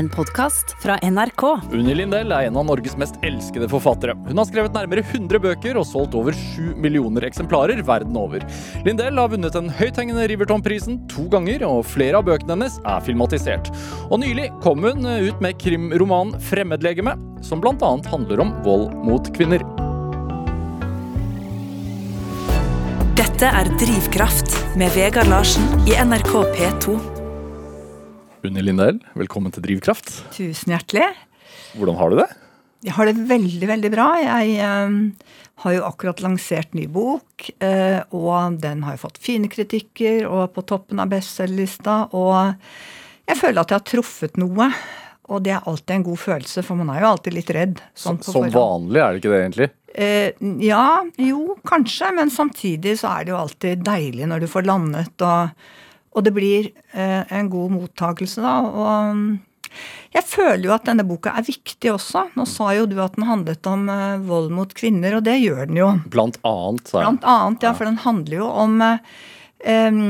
[0.00, 1.42] en podkast fra NRK.
[1.76, 4.14] Unni Lindell er en av Norges mest elskede forfattere.
[4.24, 8.46] Hun har skrevet nærmere 100 bøker og solgt over 7 millioner eksemplarer verden over.
[8.86, 13.68] Lindell har vunnet den høythengende Riverton-prisen to ganger, og flere av bøkene hennes er filmatisert.
[14.08, 17.92] Og nylig kom hun ut med krimromanen 'Fremmedlegeme', som bl.a.
[18.08, 19.60] handler om vold mot kvinner.
[23.20, 27.09] Dette er Drivkraft med Vegard Larsen i NRK P2.
[28.40, 30.08] Unni Lindell, velkommen til Drivkraft.
[30.32, 31.10] Tusen hjertelig.
[31.76, 32.28] Hvordan har du det?
[32.86, 34.06] Jeg har det veldig, veldig bra.
[34.16, 39.50] Jeg eh, har jo akkurat lansert ny bok, eh, og den har jo fått fine
[39.52, 41.98] kritikker og på toppen av bestselgerlista.
[42.16, 42.54] Og
[43.28, 44.70] jeg føler at jeg har truffet noe.
[45.30, 47.84] Og det er alltid en god følelse, for man er jo alltid litt redd.
[47.92, 49.68] Sånn som vanlig, er det ikke det egentlig?
[49.92, 50.86] Eh, ja,
[51.20, 52.08] jo, kanskje.
[52.16, 55.52] Men samtidig så er det jo alltid deilig når du får landet og
[56.10, 58.56] og det blir eh, en god mottakelse, da.
[58.66, 62.26] Og jeg føler jo at denne boka er viktig også.
[62.38, 65.68] Nå sa jo du at den handlet om eh, vold mot kvinner, og det gjør
[65.70, 65.90] den jo.
[66.10, 67.04] Blant annet, sa jeg.
[67.06, 70.00] Blant annet, ja, for den handler jo om eh,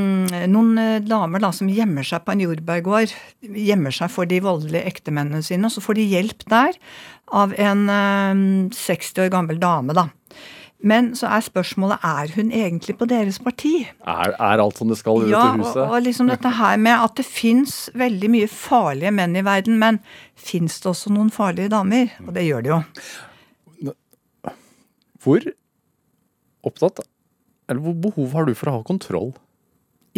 [0.49, 0.73] noen
[1.05, 3.13] damer da, som gjemmer seg på en jordbærgård.
[3.45, 5.69] Gjemmer seg for de voldelige ektemennene sine.
[5.69, 6.81] Og så får de hjelp der
[7.31, 7.85] av en
[8.75, 10.09] 60 år gammel dame, da.
[10.81, 13.83] Men så er spørsmålet er hun egentlig på deres parti.
[14.09, 15.77] Er, er alt som det skal i ja, dette huset?
[15.77, 19.45] Ja, og, og liksom dette her med at det fins veldig mye farlige menn i
[19.45, 20.01] verden, men
[20.41, 22.15] fins det også noen farlige damer?
[22.25, 22.81] Og det gjør det jo.
[25.21, 25.45] Hvor
[26.65, 27.03] opptatt
[27.69, 29.35] Eller hvor behov har du for å ha kontroll?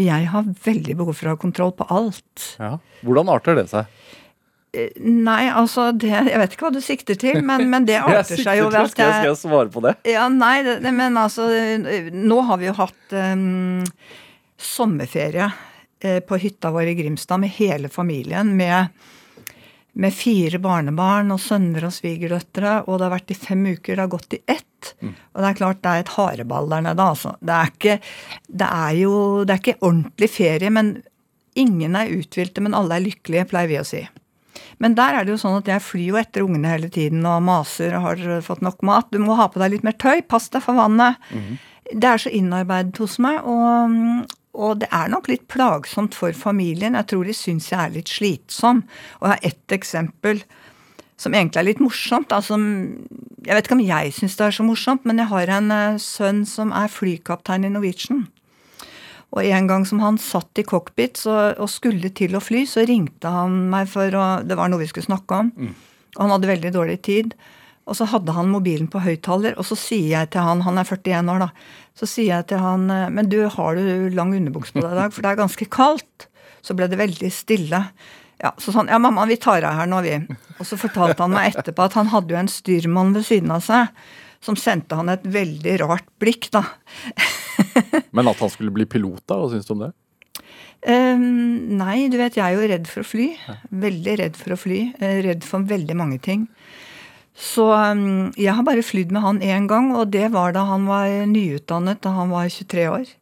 [0.01, 2.47] Jeg har veldig behov for å ha kontroll på alt.
[2.57, 2.79] Ja.
[3.05, 3.91] Hvordan arter det seg?
[4.73, 8.63] Nei, altså det, Jeg vet ikke hva du sikter til, men, men det arter seg
[8.63, 9.99] jo ved at jeg Skal jeg svare på det?
[10.09, 11.49] Ja, Nei, det, men altså
[12.17, 13.83] Nå har vi jo hatt um,
[14.57, 18.55] sommerferie uh, på hytta vår i Grimstad med hele familien.
[18.57, 18.95] Med,
[19.93, 22.79] med, fire barnebarn og sønner og svigerdøtre.
[22.87, 23.97] Og det har vært i fem uker.
[23.97, 24.95] Det har gått i ett.
[25.03, 25.13] Mm.
[25.35, 27.35] Og det er klart det er et hareball der nede, altså.
[27.43, 27.99] Det er ikke,
[28.63, 30.97] det er jo Det er ikke ordentlig ferie, men
[31.59, 34.07] ingen er uthvilte, men alle er lykkelige, pleier vi å si.
[34.83, 37.45] Men der er det jo sånn at jeg flyr jo etter ungene hele tiden og
[37.47, 39.13] maser og har fått nok mat.
[39.15, 40.25] Du må ha på deg litt mer tøy.
[40.27, 41.23] Pass deg for vannet.
[41.31, 41.53] Mm.
[41.93, 43.39] Det er så innarbeidet hos meg.
[43.47, 44.27] Og,
[44.59, 46.99] og, det er nok litt plagsomt for familien.
[46.99, 48.83] Jeg tror de syns jeg er litt slitsom.
[49.21, 50.43] Og jeg har ett eksempel
[51.23, 52.35] som egentlig er litt morsomt.
[52.35, 55.71] Altså, jeg vet ikke om jeg syns det er så morsomt, men jeg har en
[55.71, 58.25] eh, sønn som er flykaptein i Norwegian.
[59.33, 62.85] Og en gang som han satt i cockpit så, og skulle til å fly, så
[62.89, 65.53] ringte han meg for å Det var noe vi skulle snakke om.
[65.57, 65.75] Mm.
[66.13, 67.37] Og han hadde veldig dårlig tid.
[67.89, 70.87] Og så hadde han mobilen på høyttaler, og så sier jeg til han Han er
[70.87, 71.49] 41 år, da.
[71.99, 75.15] Så sier jeg til han Men du, har du lang underbukse på deg i dag?
[75.15, 76.29] For det er ganske kaldt.
[76.63, 77.81] Så ble det veldig stille.
[78.43, 80.15] Ja, så sånn, ja, mamma, vi tar av her nå, vi.
[80.59, 83.65] Og så fortalte han meg etterpå at han hadde jo en styrmann ved siden av
[83.65, 83.91] seg
[84.43, 86.65] som sendte han et veldig rart blikk, da.
[88.17, 89.39] Men at han skulle bli pilot, da?
[89.39, 89.93] Hva syns du om det?
[90.83, 93.29] Um, nei, du vet, jeg er jo redd for å fly.
[93.85, 94.81] Veldig redd for å fly.
[94.99, 96.49] Eh, redd for veldig mange ting.
[97.39, 100.89] Så um, jeg har bare flydd med han én gang, og det var da han
[100.91, 103.13] var nyutdannet, da han var 23 år.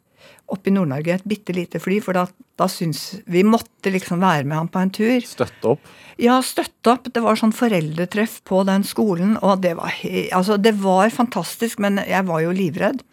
[0.51, 1.15] Oppe i Nord-Norge.
[1.15, 2.25] Et bitte lite fly, for da,
[2.59, 5.21] da syns vi måtte liksom være med han på en tur.
[5.27, 5.93] Støtte opp?
[6.21, 7.07] Ja, støtte opp.
[7.15, 9.95] Det var sånn foreldretreff på den skolen, og det var,
[10.37, 13.05] altså, det var fantastisk, men jeg var jo livredd.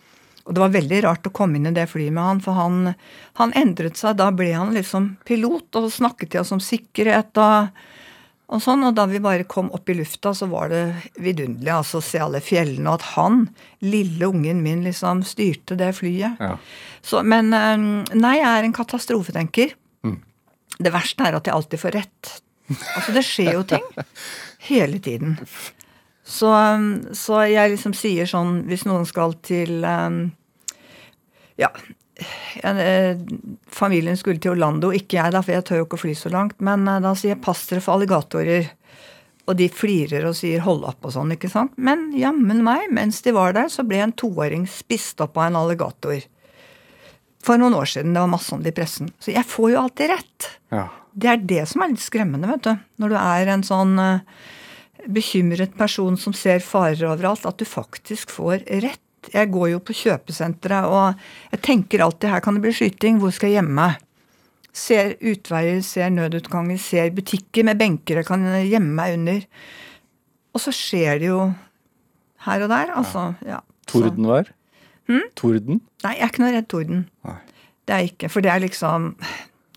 [0.48, 2.94] Og det var veldig rart å komme inn i det flyet med han, for han,
[3.40, 4.16] han endret seg.
[4.19, 7.68] Da ble han liksom pilot og snakket til oss om sikkerhet og,
[8.47, 8.85] og sånn.
[8.88, 10.84] Og da vi bare kom opp i lufta, så var det
[11.19, 12.88] vidunderlig altså å se alle fjellene.
[12.90, 13.44] Og at han,
[13.84, 16.40] lille ungen min, liksom styrte det flyet.
[16.44, 16.56] Ja.
[17.06, 19.75] Så, men eh, nei, jeg er en katastrofetenker.
[20.07, 20.19] Mm.
[20.78, 22.36] Det verste er at jeg alltid får rett.
[22.68, 23.86] Altså, det skjer jo ting.
[24.68, 25.38] Hele tiden.
[26.28, 26.52] Så,
[27.16, 30.25] så, jeg liksom sier sånn Hvis noen skal til um,
[31.56, 31.69] Ja.
[32.64, 33.18] Eh,
[33.70, 36.32] familien skulle til Orlando, ikke jeg, da, for jeg tør jo ikke å fly så
[36.34, 36.58] langt.
[36.64, 38.72] Men uh, da sier jeg 'pass dere for alligatorer'.
[39.48, 41.75] Og de flirer og sier 'hold opp' og sånn, ikke sant.
[41.78, 45.62] Men jammen meg, mens de var der, så ble en toåring spist opp av en
[45.62, 46.25] alligator.
[47.46, 48.14] For noen år siden.
[48.14, 49.13] Det var masse om det i pressen.
[49.20, 50.52] Så jeg får jo alltid rett.
[50.74, 50.88] Ja.
[51.13, 52.74] Det er det som er litt skremmende, vet du.
[53.00, 54.25] Når du er en sånn uh,
[55.08, 59.06] bekymret person som ser farer overalt, at du faktisk får rett.
[59.33, 63.33] Jeg går jo på kjøpesenteret, og jeg tenker alltid her kan det bli skyting, hvor
[63.35, 64.03] skal jeg gjemme meg?
[64.77, 69.41] Ser utveier, ser nødutganger, ser butikker med benker jeg kan gjemme meg under.
[70.53, 71.41] Og så skjer det jo
[72.45, 73.31] her og der, altså.
[73.45, 74.53] Ja, Tordenvær?
[75.07, 75.27] Hmm?
[75.39, 75.81] Torden?
[76.03, 77.06] Nei, jeg er ikke noe redd torden.
[77.27, 77.38] Nei.
[77.88, 79.13] Det er ikke, for det er liksom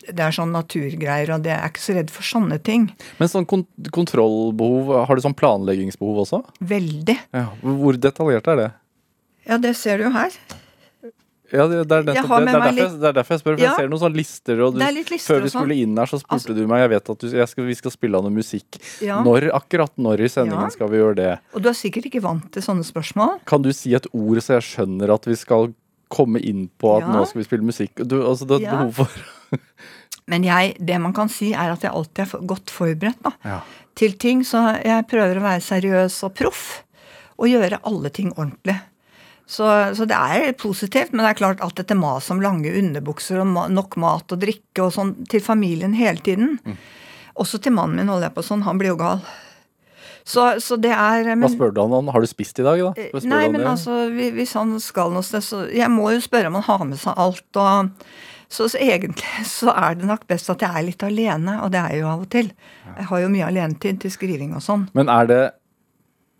[0.01, 2.87] det er sånn naturgreier, og det er ikke så redd for sånne ting.
[3.19, 6.41] Men sånn kont kontrollbehov, har du sånn planleggingsbehov også?
[6.71, 7.17] Veldig.
[7.37, 7.47] Ja.
[7.61, 8.69] Hvor detaljert er det?
[9.47, 10.31] Ja, det ser du jo her.
[11.51, 13.55] Ja, det, er, nettopp, det, det, er derfor, jeg- det er derfor jeg spør.
[13.57, 13.71] For Ja.
[13.71, 15.61] jeg ser noen sånne lister, og du, er litt lister før vi og sånn.
[15.65, 17.73] skulle inn her, så spurte Altså- du meg Jeg vet at du, jeg skal, vi
[17.75, 18.77] skal spille av noe musikk.
[19.01, 19.17] Ja.
[19.23, 20.69] Når, akkurat når i sendingen Ja.
[20.69, 21.39] skal vi gjøre det?
[21.53, 23.39] Og du er sikkert ikke vant til sånne spørsmål.
[23.45, 25.73] Kan du si et ord så jeg skjønner at vi skal
[26.09, 27.95] komme inn på at nå skal vi spille musikk?
[28.07, 28.77] Du, altså, det er et Ja.
[28.77, 29.09] behov for
[30.27, 33.61] Men jeg, det man kan si, er at jeg alltid er godt forberedt da,
[33.95, 34.43] til ting.
[34.43, 36.83] Så jeg prøver å være seriøs og proff.
[37.37, 38.79] Og gjøre alle ting ordentlig.
[39.51, 39.67] Så,
[39.97, 43.71] så det er positivt, men det er klart alt dette maset om lange underbukser og
[43.75, 46.55] nok mat og drikke og sånn til familien hele tiden.
[46.63, 46.77] Mm.
[47.41, 48.63] Også til mannen min holder jeg på sånn.
[48.63, 49.19] Han blir jo gal.
[50.23, 52.11] Så, så det er men, Hva spør du han om?
[52.13, 52.91] Har du spist i dag, da?
[52.95, 56.59] Eh, Nei, men altså, hvis han skal noe sted, så Jeg må jo spørre om
[56.59, 57.91] han har med seg alt, og
[58.51, 61.79] så, så egentlig så er det nok best at jeg er litt alene, og det
[61.79, 62.51] er jeg jo av og til.
[62.87, 64.89] Jeg har jo mye alenetid til skriving og sånn.
[64.97, 65.41] Men er det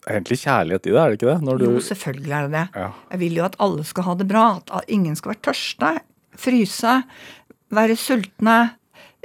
[0.09, 1.45] egentlig kjærlighet i det, er det ikke det?
[1.45, 2.65] Når du, Jo, selvfølgelig er det det.
[2.81, 2.89] Ja.
[3.13, 5.92] Jeg vil jo at alle skal ha det bra, at ingen skal være tørste,
[6.42, 6.95] fryse,
[7.75, 8.57] være sultne.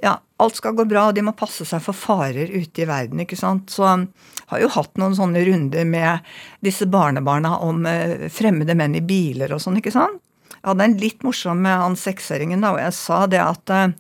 [0.03, 3.23] Ja, alt skal gå bra, og de må passe seg for farer ute i verden,
[3.25, 3.73] ikke sant.
[3.73, 6.29] Så jeg har jo hatt noen sånne runder med
[6.65, 10.21] disse barnebarna om eh, fremmede menn i biler og sånn, ikke sant.
[10.53, 13.93] Jeg hadde en litt morsom med han seksåringen, da, og jeg sa det at eh,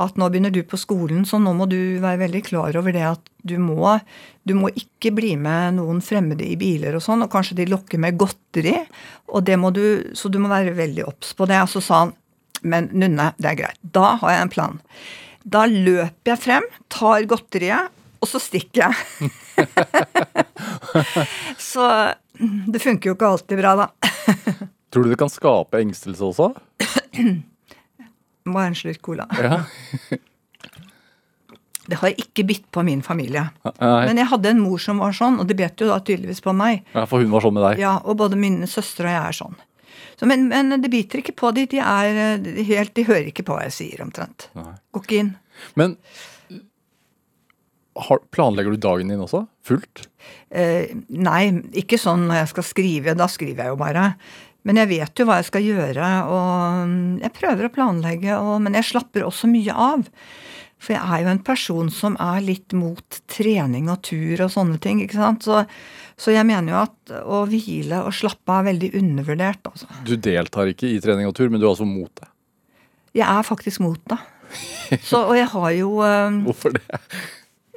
[0.00, 3.04] at nå begynner du på skolen, så nå må du være veldig klar over det
[3.04, 3.98] at du må,
[4.48, 8.00] du må ikke bli med noen fremmede i biler og sånn, og kanskje de lokker
[8.00, 8.76] med godteri,
[9.32, 9.84] og det må du,
[10.16, 11.60] så du må være veldig obs på det.
[11.64, 12.14] Og så sa han,
[12.62, 14.80] men Nunne, det er greit, da har jeg en plan.
[15.42, 17.92] Da løper jeg frem, tar godteriet,
[18.22, 19.32] og så stikker jeg.
[21.72, 21.86] så
[22.38, 23.88] det funker jo ikke alltid bra, da.
[24.92, 26.52] Tror du det kan skape engstelse også?
[28.50, 29.28] Ha en slurk cola.
[29.38, 29.62] Ja.
[31.82, 33.42] Det har ikke bitt på min familie.
[33.66, 33.96] Nei.
[34.06, 36.54] Men jeg hadde en mor som var sånn, og det bet jo da tydeligvis på
[36.54, 36.84] meg.
[36.94, 37.80] ja, for hun var sånn med deg?
[37.82, 39.56] Ja, Og både mine søstre og jeg er sånn.
[40.14, 41.64] Så, men, men det biter ikke på de.
[41.72, 44.46] De er helt, de hører ikke på hva jeg sier, omtrent.
[44.54, 44.76] Nei.
[44.94, 45.32] Går ikke inn.
[45.74, 45.96] Men
[47.98, 49.42] har, planlegger du dagen din også?
[49.66, 50.06] Fullt?
[50.54, 51.42] Eh, nei,
[51.82, 53.16] ikke sånn når jeg skal skrive.
[53.18, 54.06] Da skriver jeg jo bare.
[54.62, 58.76] Men jeg vet jo hva jeg skal gjøre, og jeg prøver å planlegge, og, men
[58.78, 60.04] jeg slapper også mye av.
[60.82, 64.78] For jeg er jo en person som er litt mot trening og tur og sånne
[64.82, 64.98] ting.
[65.04, 65.44] ikke sant?
[65.46, 65.60] Så,
[66.18, 69.66] så jeg mener jo at å hvile og slappe av er veldig undervurdert.
[69.70, 69.86] altså.
[70.06, 72.26] Du deltar ikke i trening og tur, men du er altså mot det.
[73.18, 74.18] Jeg er faktisk mot det.
[75.06, 76.82] Så, og jeg har jo eh, Hvorfor det?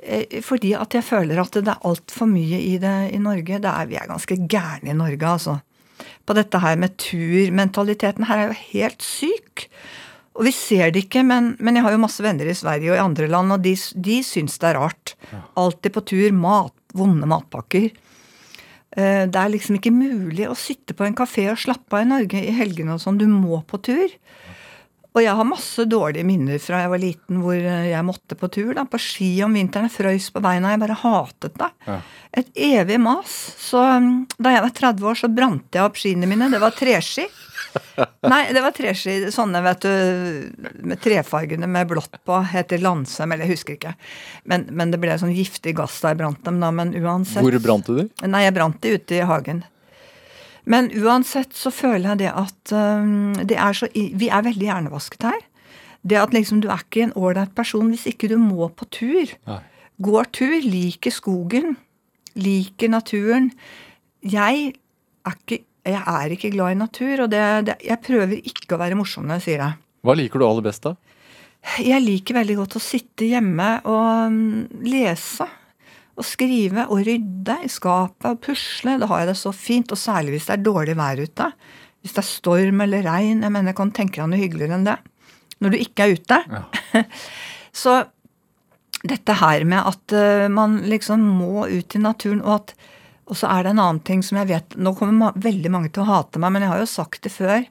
[0.02, 3.62] eh, Fordi at jeg føler at det er altfor mye i det i Norge.
[3.62, 5.60] Det er, vi er ganske gærne i Norge, altså.
[6.26, 9.68] På dette her med turmentaliteten her er jo helt syk.
[10.36, 12.98] Og vi ser det ikke, men, men jeg har jo masse venner i Sverige og
[12.98, 15.14] i andre land, og de, de syns det er rart.
[15.56, 16.26] Alltid på tur.
[16.36, 17.88] Mat, vonde matpakker.
[18.98, 22.10] Eh, Det er liksom ikke mulig å sitte på en kafé og slappe av i
[22.10, 23.22] Norge i helgene og sånn.
[23.22, 24.12] Du må på tur.
[25.16, 28.50] Og jeg har masse dårlige minner fra jeg var liten hvor eh, jeg måtte på
[28.52, 28.74] tur.
[28.76, 29.88] da, På ski om vinteren.
[29.88, 30.74] Jeg frøys på beina.
[30.74, 31.70] Jeg bare hatet det.
[31.88, 32.00] Ja.
[32.36, 33.34] Et evig mas.
[33.64, 36.50] Så mm, da jeg var 30 år, så brant jeg opp skiene mine.
[36.52, 37.30] Det var treski.
[38.32, 39.16] Nei, det var treski.
[39.32, 42.42] Sånne, vet du, med trefargene med blått på.
[42.52, 43.96] Heter Landsem, eller jeg husker ikke.
[44.52, 46.74] Men, men det ble sånn giftig gass da jeg brant dem, da.
[46.76, 48.12] Men uansett Hvor brant du dem?
[48.28, 49.64] Nei, jeg brant de ute i hagen.
[50.66, 52.72] Men uansett så føler jeg det at
[53.46, 55.44] det er så, vi er veldig hjernevasket her.
[56.06, 59.32] Det at liksom du er ikke en ålreit person hvis ikke du må på tur.
[59.50, 59.62] Nei.
[60.06, 61.78] Går tur, liker skogen,
[62.38, 63.50] liker naturen.
[64.26, 64.74] Jeg
[65.26, 68.82] er ikke, jeg er ikke glad i natur, og det, det, jeg prøver ikke å
[68.82, 69.72] være morsom når jeg sier det.
[70.06, 70.96] Hva liker du aller best, da?
[71.82, 75.48] Jeg liker veldig godt å sitte hjemme og mm, lese.
[76.16, 78.98] Og skrive og rydde i skapet og pusle.
[79.02, 79.92] Da har jeg det så fint.
[79.92, 81.52] Og særlig hvis det er dårlig vær ute.
[82.02, 83.44] Hvis det er storm eller regn.
[83.44, 84.98] Jeg mener, jeg kan tenke deg noe hyggeligere enn det.
[85.64, 86.42] Når du ikke er ute.
[87.84, 88.02] så
[89.06, 92.76] dette her med at eh, man liksom må ut i naturen, og at
[93.26, 96.04] og så er det en annen ting som jeg vet Nå kommer veldig mange til
[96.04, 97.64] å hate meg, men jeg har jo sagt det før.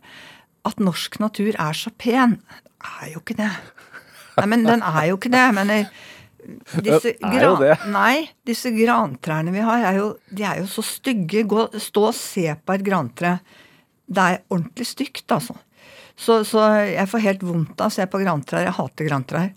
[0.66, 2.40] At norsk natur er så pen.
[2.74, 3.52] Det er jo ikke det.
[4.34, 5.44] Nei, men den er jo ikke det.
[5.44, 5.86] Jeg mener
[6.84, 7.14] disse
[7.60, 7.74] det.
[7.92, 11.44] Nei, disse grantrærne vi har, er jo, de er jo så stygge.
[11.48, 13.38] Gå, stå og se på et grantre.
[14.04, 15.56] Det er ordentlig stygt, altså.
[16.14, 18.62] Så, så jeg får helt vondt av å se på grantrær.
[18.62, 19.48] Jeg hater grantrær.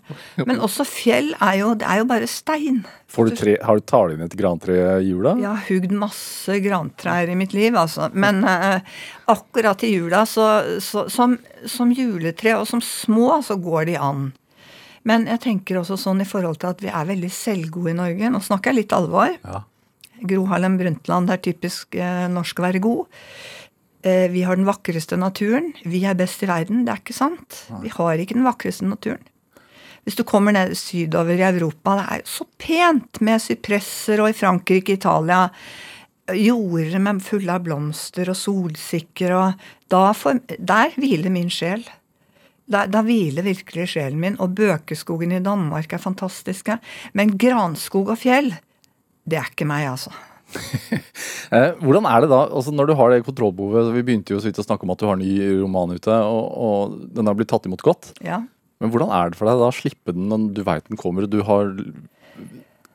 [0.42, 2.80] Men også fjell er jo, det er jo bare stein.
[3.14, 5.36] Du tre, har du talt inn et grantre i jula?
[5.38, 8.10] Jeg har hugd masse grantrær i mitt liv, altså.
[8.10, 8.82] Men eh,
[9.30, 10.48] akkurat i jula, så,
[10.82, 14.28] så som, som juletre og som små, så går de an.
[15.06, 18.32] Men jeg tenker også sånn i forhold til at vi er veldig selvgode i Norge.
[18.32, 19.34] Nå snakker jeg litt alvor.
[19.44, 19.62] Ja.
[20.28, 23.22] Gro Harlem Brundtland, det er typisk eh, norsk å være god.
[24.02, 25.72] Eh, vi har den vakreste naturen.
[25.86, 26.84] Vi er best i verden.
[26.86, 27.64] Det er ikke sant.
[27.82, 29.22] Vi har ikke den vakreste naturen.
[30.06, 34.36] Hvis du kommer ned sydover i Europa, det er så pent med sypresser, og i
[34.38, 35.44] Frankrike, Italia
[36.32, 41.84] jorder med fulle av blomster og solsikker, og får, der hviler min sjel.
[42.68, 46.76] Da, da hviler virkelig sjelen min, og bøkeskogen i Danmark er fantastiske.
[47.16, 48.52] Men granskog og fjell,
[49.28, 50.14] det er ikke meg, altså.
[51.48, 54.50] Eh, hvordan er det da, altså når du har det kontrollbehovet Vi begynte jo så
[54.50, 57.38] vidt å snakke om at du har en ny roman ute, og, og den har
[57.38, 58.10] blitt tatt imot godt.
[58.20, 58.42] Ja.
[58.76, 61.24] Men hvordan er det for deg da å slippe den når du veit den kommer,
[61.24, 61.72] og du har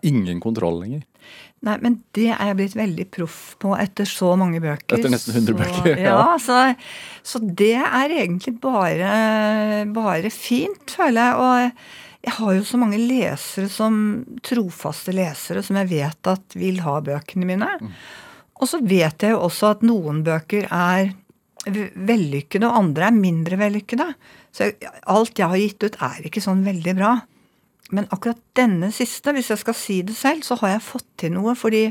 [0.05, 1.03] ingen kontroll lenger?
[1.63, 4.97] Nei, men det er jeg blitt veldig proff på etter så mange bøker.
[4.97, 6.15] Etter nesten 100 så, bøker, ja.
[6.17, 6.57] Ja, så,
[7.23, 9.13] så det er egentlig bare,
[9.95, 11.39] bare fint, føler jeg.
[11.39, 13.95] Og jeg har jo så mange lesere som
[14.43, 17.71] trofaste lesere som jeg vet at vil ha bøkene mine.
[17.79, 17.95] Mm.
[18.59, 21.13] Og så vet jeg jo også at noen bøker er
[21.63, 24.07] vellykkede, og andre er mindre vellykkede.
[24.51, 24.67] Så
[25.09, 27.13] alt jeg har gitt ut, er ikke sånn veldig bra.
[27.93, 31.33] Men akkurat denne siste, hvis jeg skal si det selv, så har jeg fått til
[31.35, 31.55] noe.
[31.57, 31.87] Fordi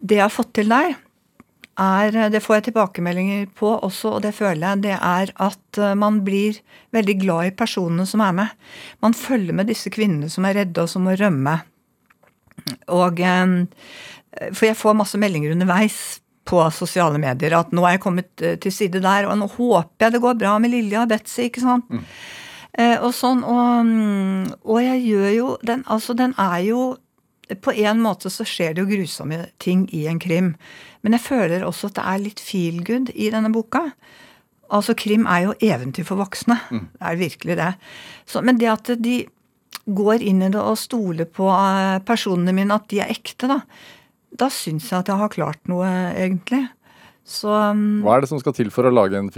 [0.00, 0.96] det jeg har fått til der,
[1.76, 4.82] er Det får jeg tilbakemeldinger på også, og det føler jeg.
[4.86, 6.56] Det er at eh, man blir
[6.96, 8.48] veldig glad i personene som er med.
[9.04, 11.58] Man følger med disse kvinnene som er redde og som må rømme.
[12.96, 13.46] Og eh,
[14.54, 18.56] For jeg får masse meldinger underveis på sosiale medier at nå er jeg kommet eh,
[18.62, 21.64] til side der, og nå håper jeg det går bra med Lilja og Betzy, ikke
[21.64, 21.90] sant.
[21.90, 22.45] Eh,
[22.76, 26.80] og sånn, og, mm, og jeg gjør jo den Altså, den er jo
[27.64, 30.56] På en måte så skjer det jo grusomme ting i en krim.
[31.00, 33.84] Men jeg føler også at det er litt feel good i denne boka.
[34.66, 36.56] Altså, krim er jo eventyr for voksne.
[36.98, 37.68] Det er virkelig det.
[38.26, 39.20] Så, men det at de
[39.86, 43.60] går inn i det og stoler på eh, personene mine, at de er ekte, da,
[44.34, 46.64] da syns jeg at jeg har klart noe, egentlig.
[47.26, 49.30] Så mm, Hva er det som skal til for å lage en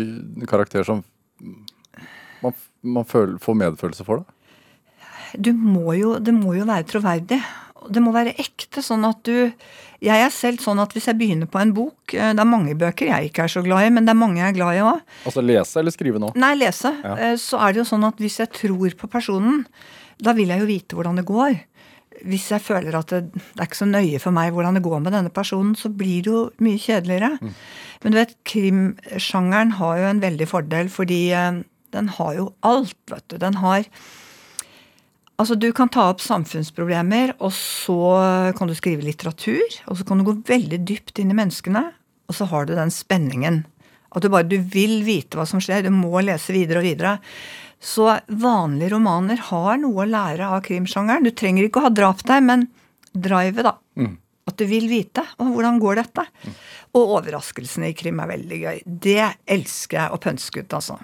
[0.48, 1.04] karakter som
[2.82, 4.24] man, føler, får medfølelse for?
[4.24, 4.34] det?
[5.36, 7.40] du må jo, det må jo være troverdig.
[7.92, 9.52] Det må være ekte, sånn at du
[10.02, 12.74] Jeg er selv sånn at hvis jeg begynner på en bok eh, Det er mange
[12.78, 14.82] bøker jeg ikke er så glad i, men det er mange jeg er glad i
[14.82, 15.00] òg.
[15.30, 16.32] Altså lese eller skrive nå?
[16.36, 16.90] Nei, lese.
[17.04, 17.14] Ja.
[17.28, 19.62] Eh, Så er det jo sånn at hvis jeg tror på personen,
[20.18, 21.58] da vil jeg jo vite hvordan det går.
[22.26, 25.00] Hvis jeg føler at det, det er ikke så nøye for meg hvordan det går
[25.04, 27.36] med denne personen, så blir det jo mye kjedeligere.
[28.02, 31.60] Men du vet, krimsjangeren har jo en veldig fordel, fordi eh,
[31.94, 33.38] den har jo alt, vet du.
[33.40, 33.86] Den har
[35.38, 37.94] Altså, du kan ta opp samfunnsproblemer, og så
[38.58, 39.62] kan du skrive litteratur.
[39.86, 41.84] Og så kan du gå veldig dypt inn i menneskene,
[42.26, 43.60] og så har du den spenningen.
[44.10, 47.12] At du bare du vil vite hva som skjer, du må lese videre og videre.
[47.78, 51.22] Så vanlige romaner har noe å lære av krimsjangeren.
[51.22, 52.66] Du trenger ikke å ha drap der, men
[53.14, 53.76] drivet, da.
[54.48, 55.22] At du vil vite.
[55.38, 56.24] Og hvordan går dette?
[56.98, 58.82] Og overraskelsene i krim er veldig gøy.
[59.06, 59.22] Det
[59.54, 60.98] elsker jeg å pønske ut, altså.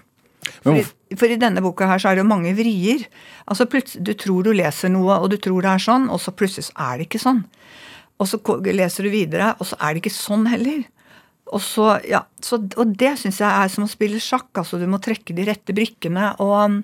[0.64, 0.84] For i,
[1.20, 3.04] for i denne boka her så er det jo mange vrier.
[3.44, 6.70] Altså Du tror du leser noe, og du tror det er sånn, og så plutselig
[6.70, 7.44] så er det ikke sånn.
[8.22, 8.40] Og så
[8.70, 10.84] leser du videre, og så er det ikke sånn heller.
[11.52, 14.48] Og, så, ja, så, og det syns jeg er som å spille sjakk.
[14.62, 16.30] altså Du må trekke de rette brikkene.
[16.42, 16.78] Og um,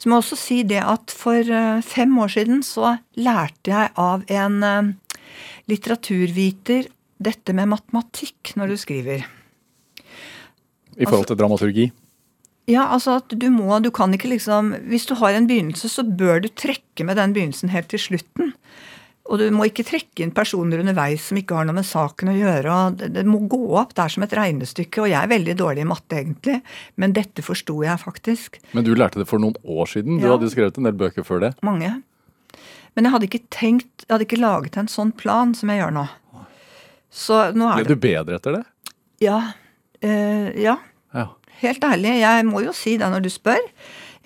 [0.00, 3.92] så må jeg også si det at for eh, fem år siden så lærte jeg
[4.00, 5.20] av en eh,
[5.68, 9.26] litteraturviter dette med matematikk når du skriver.
[10.98, 11.90] I forhold til dramaturgi?
[12.68, 16.02] Ja, altså at du må, du kan ikke liksom Hvis du har en begynnelse, så
[16.04, 18.52] bør du trekke med den begynnelsen helt til slutten.
[19.28, 22.36] Og du må ikke trekke inn personer underveis som ikke har noe med saken å
[22.36, 22.76] gjøre.
[22.96, 23.90] Det, det må gå opp.
[23.96, 25.02] Det er som et regnestykke.
[25.04, 26.56] Og jeg er veldig dårlig i matte, egentlig,
[26.96, 28.56] men dette forsto jeg faktisk.
[28.72, 30.16] Men du lærte det for noen år siden?
[30.20, 30.32] Du Ja.
[30.36, 31.52] hadde skrevet en del bøker før det.
[31.62, 31.90] Mange.
[32.96, 35.92] Men jeg hadde ikke tenkt, jeg hadde ikke laget en sånn plan som jeg gjør
[35.98, 36.06] nå.
[37.12, 38.64] Så nå er Ble det du bedre etter det?
[39.20, 39.38] Ja.
[40.00, 40.78] eh, ja.
[41.62, 43.62] Helt ærlig, jeg må jo si det når du spør.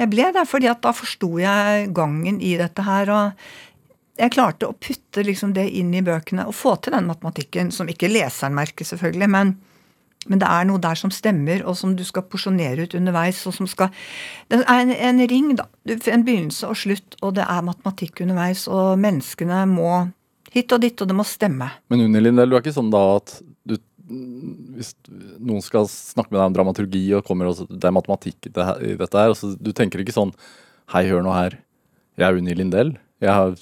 [0.00, 3.10] Jeg ble det fordi at da forsto jeg gangen i dette her.
[3.12, 3.32] og
[4.20, 7.88] jeg klarte å putte liksom det inn i bøkene og få til den matematikken, som
[7.88, 9.54] ikke leseren merker, selvfølgelig, men,
[10.28, 13.40] men det er noe der som stemmer, og som du skal porsjonere ut underveis.
[13.48, 13.88] og som skal,
[14.52, 15.66] Det er en, en ring, da.
[15.88, 18.66] En begynnelse og slutt, og det er matematikk underveis.
[18.68, 20.08] Og menneskene må
[20.52, 21.70] hit og dit, og det må stemme.
[21.88, 23.38] Men Unni Lindell, du er ikke sånn da at
[24.08, 24.92] hvis
[25.38, 28.68] noen skal snakke med deg om dramaturgi, og kommer også, det er matematikk i det
[28.82, 30.34] i dette her, altså, du tenker ikke sånn
[30.92, 31.54] Hei, hør nå her.
[32.20, 32.90] Jeg er Unni Lindell.
[33.22, 33.52] Jeg har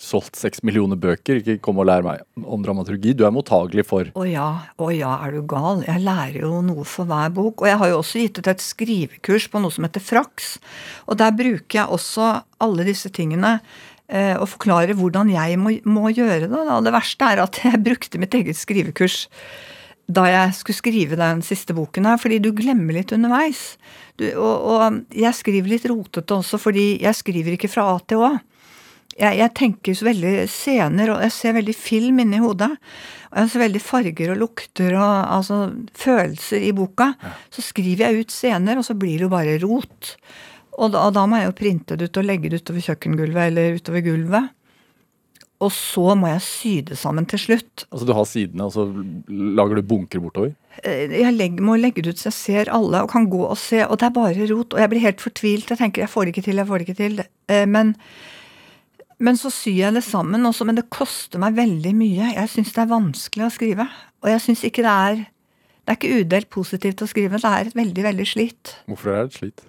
[0.00, 1.38] solgt seks millioner bøker.
[1.40, 3.14] Ikke kom og lær meg om dramaturgi.
[3.16, 5.80] Du er mottagelig for Å ja, å ja, er du gal?
[5.86, 7.64] Jeg lærer jo noe for hver bok.
[7.64, 10.52] Og jeg har jo også gitt ut et skrivekurs på noe som heter Frax.
[11.08, 12.28] Og der bruker jeg også
[12.60, 13.56] alle disse tingene
[14.10, 16.50] og forklarer hvordan jeg må, må gjøre det.
[16.50, 19.28] Og Det verste er at jeg brukte mitt eget skrivekurs
[20.10, 23.76] da jeg skulle skrive den siste boken her, fordi du glemmer litt underveis.
[24.18, 28.24] Du, og, og, jeg skriver litt rotete også, fordi jeg skriver ikke fra A til
[28.26, 28.30] Å.
[29.20, 32.70] Jeg, jeg tenker så veldig scener, og jeg ser veldig film inni hodet.
[33.30, 35.58] Og jeg ser veldig farger og lukter og altså,
[35.98, 37.12] følelser i boka.
[37.52, 40.14] Så skriver jeg ut scener, og så blir det jo bare rot.
[40.80, 43.50] Og da, og da må jeg jo printe det ut og legge det utover kjøkkengulvet
[43.50, 44.48] eller utover gulvet.
[45.60, 47.84] Og så må jeg sy det sammen til slutt.
[47.90, 48.86] Altså Du har sidene, og så
[49.28, 50.54] lager du bunker bortover?
[50.80, 53.58] Eh, jeg legger, må legge det ut så jeg ser alle og kan gå og
[53.60, 54.72] se, og det er bare rot.
[54.72, 55.68] Og jeg blir helt fortvilt.
[55.68, 57.24] Jeg tenker jeg får det ikke til, jeg får det ikke til.
[57.52, 57.92] Eh, men,
[59.20, 62.32] men så syr jeg det sammen også, men det koster meg veldig mye.
[62.38, 63.88] Jeg syns det er vanskelig å skrive.
[64.24, 65.26] Og jeg syns ikke det er
[65.80, 68.76] Det er ikke udelt positivt å skrive, det er et veldig, veldig slitt.
[68.86, 69.62] Hvorfor er det et slit?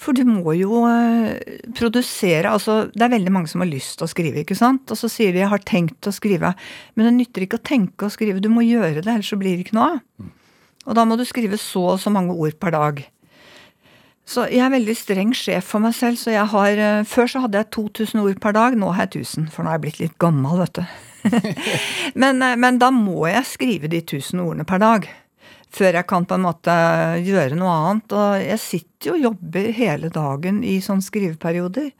[0.00, 4.06] For du må jo eh, produsere altså Det er veldig mange som har lyst til
[4.06, 4.88] å skrive, ikke sant?
[4.88, 6.54] Og så sier de 'jeg har tenkt å skrive'.
[6.96, 9.56] Men det nytter ikke å tenke å skrive, du må gjøre det, ellers så blir
[9.56, 10.00] det ikke noe av.
[10.86, 13.04] Og da må du skrive så og så mange ord per dag.
[14.24, 17.40] Så jeg er veldig streng sjef for meg selv, så jeg har eh, Før så
[17.40, 20.00] hadde jeg 2000 ord per dag, nå har jeg 1000, for nå er jeg blitt
[20.00, 20.84] litt gammel, vet du.
[22.22, 25.08] men, eh, men da må jeg skrive de 1000 ordene per dag
[25.70, 26.74] før jeg kan på en måte
[27.24, 28.16] gjøre noe annet.
[28.16, 31.90] Og jeg sitter jo og jobber hele dagen i sånne skriveperioder.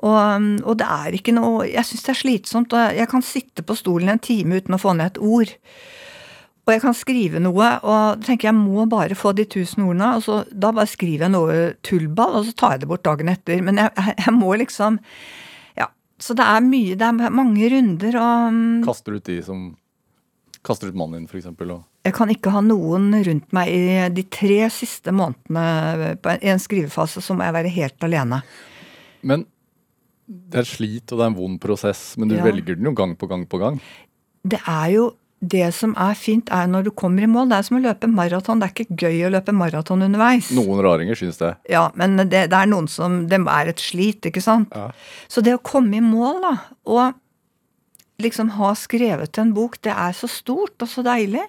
[0.00, 2.72] Og, og det er ikke noe Jeg syns det er slitsomt.
[2.72, 5.52] og Jeg kan sitte på stolen en time uten å få ned et ord.
[6.64, 10.14] Og jeg kan skrive noe, og tenker jeg må bare få de tusen ordene.
[10.16, 13.32] og så Da bare skriver jeg noe tullball, og så tar jeg det bort dagen
[13.32, 13.62] etter.
[13.64, 13.90] Men jeg,
[14.24, 15.00] jeg må liksom
[15.76, 15.90] Ja.
[16.20, 19.70] Så det er mye Det er mange runder og Kaster du ut de som
[20.62, 21.72] Kaster ut mannen din, for eksempel?
[21.72, 26.62] Og jeg kan ikke ha noen rundt meg i de tre siste månedene i en
[26.62, 28.42] skrivefase, så må jeg være helt alene.
[29.22, 29.44] Men
[30.30, 32.44] det er et slit, og det er en vond prosess, men du Ja.
[32.44, 33.80] velger den jo gang på gang på gang.
[34.46, 37.48] Det er jo det som er fint, er når du kommer i mål.
[37.48, 38.60] Det er som å løpe maraton.
[38.60, 40.50] Det er ikke gøy å løpe maraton underveis.
[40.52, 41.56] Noen raringer syns det.
[41.68, 44.68] Ja, men det, det er noen som Det er et slit, ikke sant?
[44.74, 44.90] Ja.
[45.28, 46.52] Så det å komme i mål, da,
[46.86, 47.14] og
[48.20, 51.46] liksom ha skrevet en bok, det er så stort og så deilig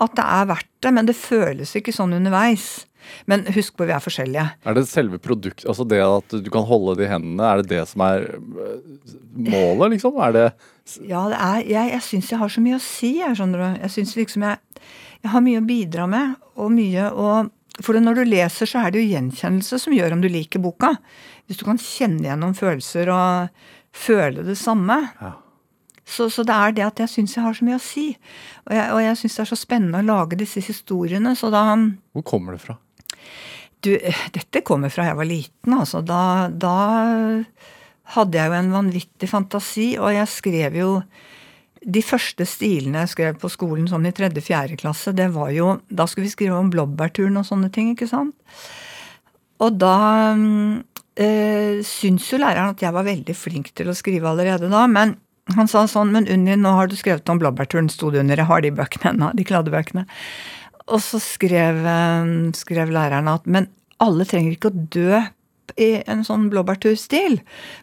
[0.00, 0.94] at det er verdt det.
[0.96, 2.70] Men det føles ikke sånn underveis.
[3.30, 4.46] Men husk på, vi er forskjellige.
[4.68, 7.72] Er det selve produkt, altså det at du kan holde det i hendene, er det
[7.72, 9.14] det som er øh,
[9.48, 10.18] målet, liksom?
[10.20, 10.44] Er det
[11.08, 13.80] Ja, det er, jeg, jeg syns jeg har så mye å si, jeg, skjønner du.
[13.86, 14.84] Jeg syns liksom jeg,
[15.24, 17.32] jeg har mye å bidra med, og mye å
[17.80, 20.90] For når du leser, så er det jo gjenkjennelse som gjør om du liker boka.
[21.48, 23.62] Hvis du kan kjenne igjennom følelser og
[23.96, 24.98] føle det samme.
[25.22, 25.30] Ja.
[26.10, 28.06] Så, så det er det at jeg syns jeg har så mye å si.
[28.66, 31.64] Og jeg, og jeg syns det er så spennende å lage disse historiene, så da
[31.76, 32.76] Hvor kommer det fra?
[33.80, 33.94] Du,
[34.34, 36.02] dette kommer fra jeg var liten, altså.
[36.04, 36.76] Da, da
[38.16, 40.92] hadde jeg jo en vanvittig fantasi, og jeg skrev jo
[41.80, 46.04] De første stilene jeg skrev på skolen sånn i tredje-fjerde klasse, det var jo Da
[46.10, 48.36] skulle vi skrive om blåbærturen og sånne ting, ikke sant?
[49.60, 54.68] Og da øh, syntes jo læreren at jeg var veldig flink til å skrive allerede
[54.72, 55.16] da, men
[55.56, 58.40] han sa sånn Men Unni, nå har du skrevet om blåbærturen, sto det under.
[58.40, 60.06] Jeg har de bøkene ennå, de kladdebøkene.
[60.90, 63.68] Og så skrev, eh, skrev læreren at men
[64.00, 65.20] alle trenger ikke å dø
[65.78, 67.38] i en sånn blåbærturstil.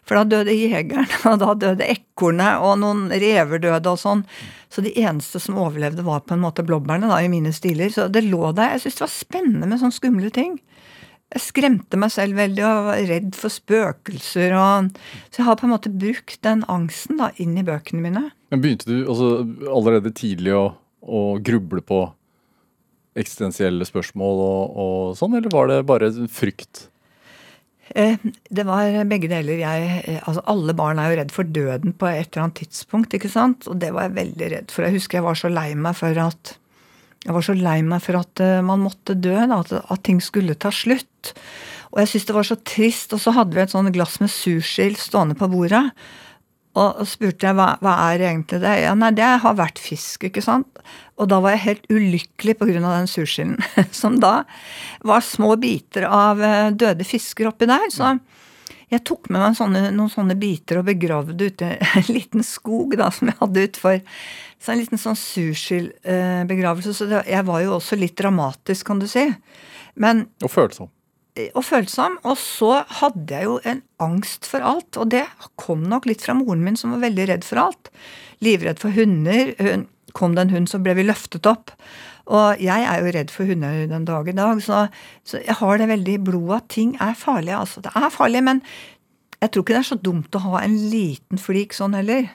[0.06, 4.24] For da døde jegeren, og da døde ekornet, og noen rever døde og sånn.
[4.68, 7.92] Så de eneste som overlevde, var på en måte blåbærene da, i mine stiler.
[7.94, 8.76] Så det lå der.
[8.76, 10.58] Jeg syntes det var spennende med sånne skumle ting.
[11.34, 14.54] Jeg skremte meg selv veldig og var redd for spøkelser.
[14.56, 14.92] Og,
[15.28, 18.22] så jeg har på en måte brukt den angsten da inn i bøkene mine.
[18.48, 19.32] Men Begynte du altså,
[19.68, 20.70] allerede tidlig å,
[21.04, 22.06] å gruble på
[23.18, 26.86] eksistensielle spørsmål og, og sånn, eller var det bare frykt?
[27.96, 28.16] Eh,
[28.48, 29.60] Det var begge deler.
[29.62, 33.14] Jeg, eh, altså alle barn er jo redd for døden på et eller annet tidspunkt.
[33.14, 33.68] ikke sant?
[33.68, 34.86] Og det var jeg veldig redd for.
[34.86, 36.54] Jeg husker jeg var så lei meg for at
[37.26, 40.20] jeg var så lei meg for at eh, man måtte dø, da, at, at ting
[40.22, 41.34] skulle ta slutt.
[41.90, 43.14] Og jeg syntes det var så trist.
[43.16, 45.84] Og så hadde vi et sånt glass med sursild stående på bordet.
[46.78, 48.74] Og, og spurte jeg hva, hva er egentlig det?
[48.84, 50.78] Ja, nei, det har vært fisk, ikke sant.
[51.18, 52.80] Og da var jeg helt ulykkelig pga.
[52.84, 53.58] den sursilden.
[54.00, 54.44] Som da
[55.02, 57.88] var små biter av eh, døde fisker oppi der.
[57.90, 58.14] Så
[58.92, 62.96] jeg tok med meg sånne, noen sånne biter og begravde ute i en liten skog
[63.00, 63.98] da, som jeg hadde utfor.
[64.58, 66.94] Så en liten sånn surskillbegravelse.
[66.96, 69.26] Så det, jeg var jo også litt dramatisk, kan du si.
[69.98, 70.92] Men Og følsom?
[71.54, 72.16] og følsom.
[72.26, 74.96] Og så hadde jeg jo en angst for alt.
[74.98, 75.24] Og det
[75.60, 77.92] kom nok litt fra moren min, som var veldig redd for alt.
[78.44, 79.52] Livredd for hunder.
[79.62, 79.86] Hun,
[80.18, 81.74] kom det en hund, så ble vi løftet opp.
[82.28, 84.86] Og jeg er jo redd for hunder den dag i dag, så,
[85.24, 87.54] så jeg har det veldig i blodet at ting er farlig.
[87.56, 88.62] Altså, det er farlig, men
[89.38, 92.28] jeg tror ikke det er så dumt å ha en liten flik sånn heller.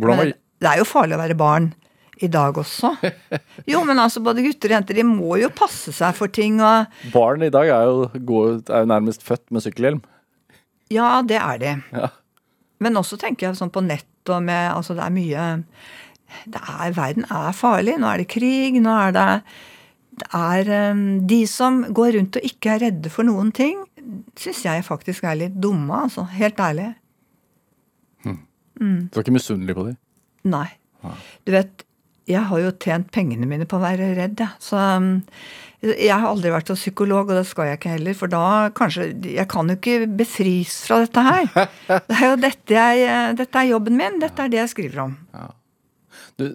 [0.00, 1.70] Hvordan var, det er jo farlig å være barn
[2.22, 2.92] i dag også.
[3.70, 6.60] Jo, men altså både gutter og jenter de må jo passe seg for ting.
[6.62, 10.02] og barn i dag er jo, gode, er jo nærmest født med sykkelhjelm.
[10.92, 11.76] Ja, det er de.
[11.94, 12.10] Ja.
[12.82, 15.44] Men også tenker jeg sånn på nett og med Altså det er mye
[16.52, 17.98] er, Verden er farlig.
[18.00, 18.80] Nå er det krig.
[18.82, 19.28] Nå er det
[20.22, 23.78] Det er um, De som går rundt og ikke er redde for noen ting,
[24.36, 26.26] syns jeg faktisk er litt dumme, altså.
[26.36, 26.92] Helt ærlig.
[28.82, 29.98] Du er ikke misunnelig på dem?
[30.52, 30.68] Nei.
[31.46, 31.84] Du vet,
[32.30, 34.62] jeg har jo tjent pengene mine på å være redd, jeg.
[34.62, 35.14] Så um,
[35.82, 38.44] jeg har aldri vært hos psykolog, og det skal jeg ikke heller, for da
[38.76, 41.48] kanskje Jeg kan jo ikke befris fra dette her.
[42.08, 44.20] Det er jo dette jeg Dette er jobben min.
[44.22, 45.16] Dette er det jeg skriver om.
[46.40, 46.46] Du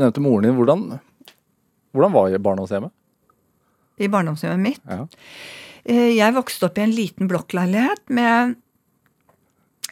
[0.00, 0.56] nevnte moren din.
[0.56, 0.84] Hvordan,
[1.94, 2.92] hvordan var barndomshjemmet?
[4.00, 4.80] I barndomshjemmet mitt.
[4.88, 5.06] Ja.
[5.84, 8.56] Eh, Jeg vokste opp i en liten blokkleilighet med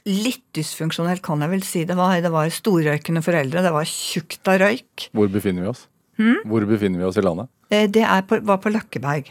[0.09, 1.83] litt dysfunksjonelt, kan jeg vel si.
[1.89, 3.61] Det var, det var storrøykende foreldre.
[3.67, 5.09] Det var tjukt av røyk.
[5.13, 5.85] Hvor befinner vi oss?
[6.19, 7.51] Hvor befinner vi oss i landet?
[7.71, 9.29] Eh, Det er på, var på Løkkeberg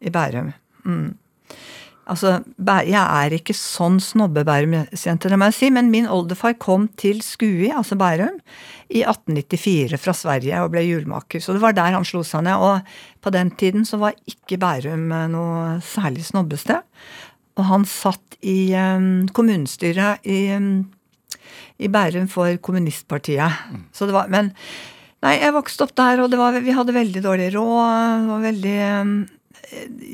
[0.00, 0.52] i Bærum.
[0.86, 1.12] Mm.
[2.10, 7.22] Altså, jeg er ikke sånn snobbe-Bærum-jente, det må jeg si, men min oldefar kom til
[7.24, 8.36] Skui, altså Bærum,
[8.92, 11.40] i 1894 fra Sverige og ble hjulmaker.
[11.40, 12.60] Så det var der han slo seg ned.
[12.60, 16.84] Og på den tiden så var ikke Bærum eh, noe særlig snobbested.
[17.56, 20.82] Og han satt i um, kommunestyret i, um,
[21.80, 23.64] i Bærum for kommunistpartiet.
[23.94, 24.52] Så det var, men
[25.24, 27.78] Nei, jeg vokste opp der, og var, vi hadde veldig dårlig råd.
[28.20, 29.12] Det var veldig um,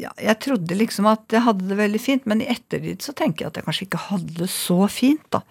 [0.00, 3.44] ja, Jeg trodde liksom at jeg hadde det veldig fint, men i ettertid så tenker
[3.44, 5.42] jeg at jeg kanskje ikke hadde det så fint, da.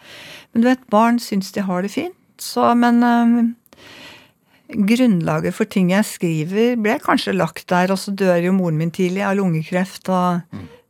[0.54, 3.56] Men du vet, barn syns de har det fint, så Men um,
[4.70, 8.94] grunnlaget for ting jeg skriver, ble kanskje lagt der, og så dør jo moren min
[8.94, 10.42] tidlig av lungekreft, og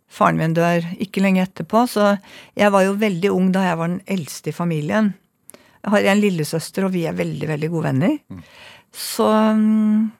[0.09, 2.11] faren min dør ikke lenge etterpå, så
[2.59, 5.13] jeg var jo veldig ung da jeg var den eldste i familien.
[5.79, 8.17] Jeg har en lillesøster, og vi er veldig, veldig gode venner.
[8.91, 10.18] Så mm, ja.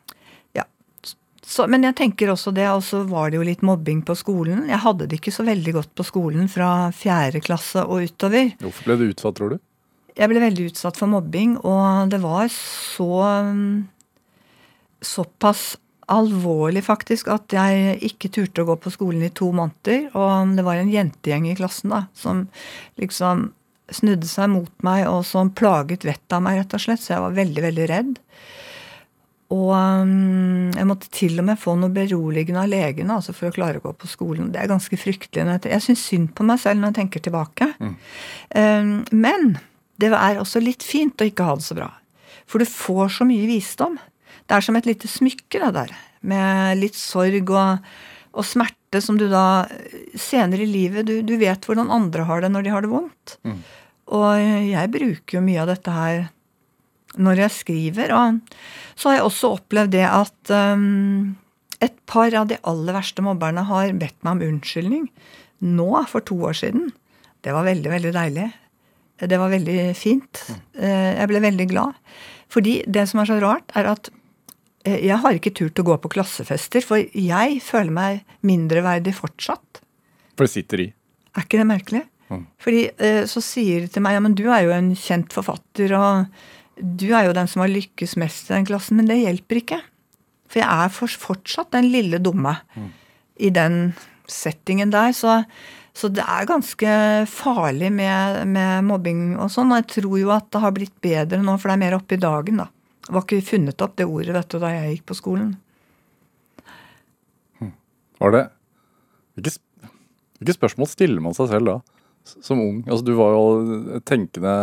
[1.49, 4.67] Så, men jeg tenker også det, og så var det jo litt mobbing på skolen.
[4.69, 8.51] Jeg hadde det ikke så veldig godt på skolen fra fjerde klasse og utover.
[8.61, 9.61] Hvorfor ble du utsatt, tror du?
[10.19, 13.13] Jeg ble veldig utsatt for mobbing, og det var så
[14.99, 15.77] Såpass
[16.11, 20.09] alvorlig, faktisk, at jeg ikke turte å gå på skolen i to måneder.
[20.11, 22.47] Og det var en jentegjeng i klassen da, som
[22.99, 23.47] liksom
[23.95, 27.01] snudde seg mot meg, og som plaget vettet av meg, rett og slett.
[27.01, 28.19] Så jeg var veldig, veldig redd.
[29.49, 33.55] Og mm, jeg måtte til og med få noe beroligende av legene altså for å
[33.55, 34.51] klare å gå på skolen.
[34.53, 35.45] Det er ganske fryktelig.
[35.65, 37.71] Jeg syns synd på meg selv når jeg tenker tilbake.
[37.79, 37.95] Mm.
[39.09, 39.57] men
[39.99, 41.89] det er også litt fint å ikke ha det så bra.
[42.49, 43.97] For du får så mye visdom.
[44.47, 45.91] Det er som et lite smykke, det der.
[46.25, 47.89] Med litt sorg og,
[48.31, 49.65] og smerte som du da
[50.17, 53.35] senere i livet du, du vet hvordan andre har det når de har det vondt.
[54.09, 56.27] Og jeg bruker jo mye av dette her
[57.19, 58.13] når jeg skriver.
[58.15, 58.39] Og
[58.95, 61.35] så har jeg også opplevd det at um,
[61.83, 65.05] et par av de aller verste mobberne har bedt meg om unnskyldning.
[65.63, 66.89] Nå, for to år siden.
[67.43, 68.49] Det var veldig, veldig deilig.
[69.19, 70.45] Det var veldig fint.
[70.79, 71.97] Eh, Jeg ble veldig glad.
[72.51, 74.09] Fordi det som er så rart, er at
[74.87, 79.81] eh, jeg har ikke turt å gå på klassefester, for jeg føler meg mindreverdig fortsatt.
[80.35, 80.87] For det sitter i.
[81.35, 82.05] Er ikke det merkelig?
[82.61, 85.95] Fordi eh, så sier de til meg ja, men du er jo en kjent forfatter,
[85.97, 86.27] og
[86.79, 88.99] du er jo den som har lykkes mest i den klassen.
[88.99, 89.81] Men det hjelper ikke.
[90.49, 92.55] For jeg er for, fortsatt den lille dumme
[93.39, 93.93] i den
[94.29, 95.13] settingen der.
[95.15, 95.35] Så,
[95.93, 96.95] så det er ganske
[97.29, 99.73] farlig med, med mobbing og sånn.
[99.73, 102.17] Og jeg tror jo at det har blitt bedre nå, for det er mer oppe
[102.17, 102.69] i dagen, da.
[103.09, 105.53] Det var ikke funnet opp det ordet vet du, da jeg gikk på skolen.
[108.19, 108.41] Var det
[109.39, 109.55] Hvilke,
[110.41, 111.75] hvilke spørsmål stiller man seg selv da,
[112.27, 112.81] som ung?
[112.89, 113.43] Altså, du var jo
[113.95, 114.55] et tenkende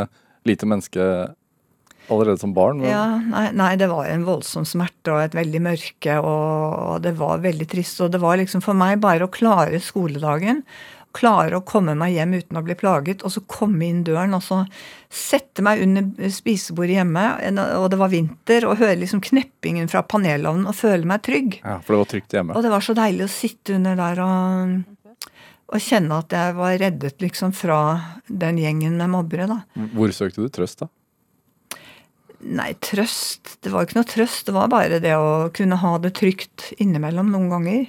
[0.47, 1.07] lite menneske
[2.11, 2.81] allerede som barn.
[2.81, 7.17] men- Ja, nei, nei, det var en voldsom smerte og et veldig mørke, og, det
[7.19, 8.01] var veldig trist.
[8.01, 10.63] Og det var liksom for meg bare å klare skoledagen,
[11.17, 14.43] klare å komme meg hjem uten å bli plaget, og så komme inn døren og
[14.43, 14.67] så
[15.09, 17.23] sette meg under spisebordet hjemme,
[17.79, 21.61] og det var vinter, og høre liksom kneppingen fra panelovnen og føle meg trygg.
[21.65, 22.55] Ja, For det var trygt hjemme.
[22.55, 24.85] Og det var så deilig å sitte under der og,
[25.73, 27.81] og kjenne at jeg var reddet liksom fra
[28.29, 29.63] den gjengen med mobbere, da.
[29.97, 30.89] Hvor søkte du trøst, da?
[32.47, 34.47] Nei, trøst Det var jo ikke noe trøst.
[34.47, 37.85] Det var bare det å kunne ha det trygt innimellom noen ganger.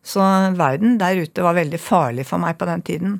[0.00, 0.24] Så
[0.56, 3.16] verden der ute var veldig farlig for meg på den tiden.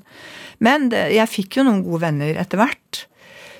[0.64, 3.04] Men det, jeg fikk jo noen gode venner etter hvert.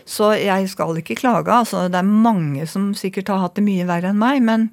[0.08, 1.52] Så jeg skal ikke klage.
[1.52, 4.40] altså Det er mange som sikkert har hatt det mye verre enn meg.
[4.42, 4.70] Men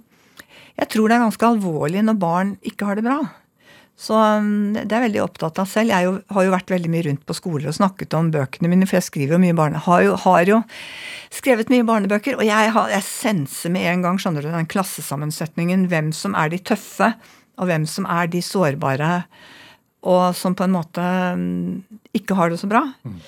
[0.80, 3.20] jeg tror det er ganske alvorlig når barn ikke har det bra.
[3.98, 5.90] Så um, det er jeg veldig opptatt av selv.
[5.90, 8.86] Jeg jo, har jo vært veldig mye rundt på skoler og snakket om bøkene mine,
[8.86, 9.82] for jeg skriver jo mye barne...
[9.88, 10.60] Har jo, har jo
[11.34, 12.38] skrevet mye barnebøker.
[12.38, 15.88] Og jeg, har, jeg senser med en gang skjønner du, den klassesammensetningen.
[15.90, 17.10] Hvem som er de tøffe,
[17.58, 19.12] og hvem som er de sårbare.
[20.06, 21.82] Og som på en måte um,
[22.14, 22.86] ikke har det så bra.
[23.02, 23.20] Mm.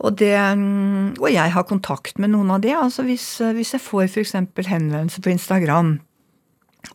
[0.00, 2.72] Og, det, um, og jeg har kontakt med noen av de.
[2.72, 4.38] altså Hvis, hvis jeg får f.eks.
[4.64, 5.98] henvendelse på Instagram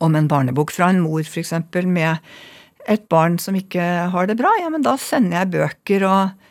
[0.02, 1.54] om en barnebok fra en mor f.eks.
[1.86, 2.18] med
[2.90, 6.48] et barn som ikke har det bra, ja, men da sender jeg bøker og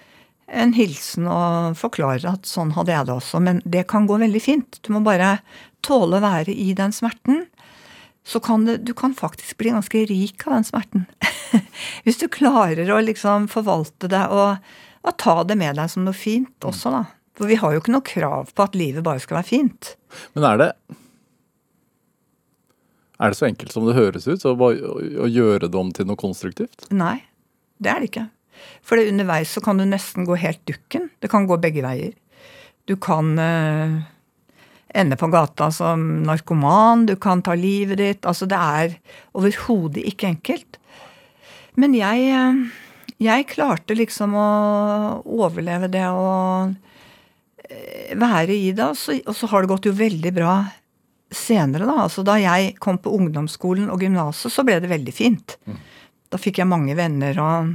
[0.48, 3.40] en hilsen og forklarer at sånn hadde jeg det også.
[3.44, 4.78] Men det kan gå veldig fint.
[4.84, 5.38] Du må bare
[5.84, 7.44] tåle å være i den smerten.
[8.28, 11.06] Så kan det, du kan faktisk bli ganske rik av den smerten.
[12.04, 14.64] Hvis du klarer å liksom forvalte det og,
[15.04, 17.04] og, ta det med deg som noe fint også, da.
[17.38, 19.94] For vi har jo ikke noe krav på at livet bare skal være fint.
[20.34, 20.70] Men er det
[23.18, 26.18] er det så enkelt som det høres ut, å, å gjøre det om til noe
[26.18, 26.86] konstruktivt?
[26.94, 27.18] Nei,
[27.82, 28.28] det er det ikke.
[28.86, 31.08] For det underveis så kan du nesten gå helt dukken.
[31.18, 32.14] Det kan gå begge veier.
[32.88, 33.98] Du kan uh,
[34.94, 38.28] ende på gata som narkoman, du kan ta livet ditt.
[38.28, 38.94] Altså, det er
[39.36, 40.78] overhodet ikke enkelt.
[41.78, 44.48] Men jeg, uh, jeg klarte liksom å
[45.26, 46.74] overleve det og
[47.66, 50.54] eh, være i det, og så, og så har det gått jo veldig bra
[51.34, 55.58] senere, da, altså da jeg kom på ungdomsskolen og gymnaset, så ble det veldig fint.
[55.68, 55.76] Mm.
[56.32, 57.74] Da fikk jeg mange venner og,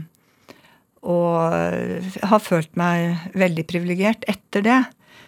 [1.09, 4.81] og har følt meg veldig privilegert etter det.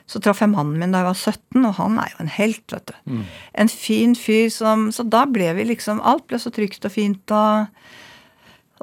[0.05, 2.65] Så traff jeg mannen min da jeg var 17, og han er jo en helt,
[2.73, 2.97] vet du.
[3.09, 3.23] Mm.
[3.63, 7.33] En fin fyr som Så da ble vi liksom Alt ble så trygt og fint.
[7.33, 7.65] Og,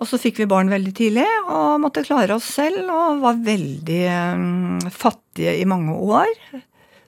[0.03, 4.03] og så fikk vi barn veldig tidlig og måtte klare oss selv og var veldig
[4.35, 6.35] um, fattige i mange år.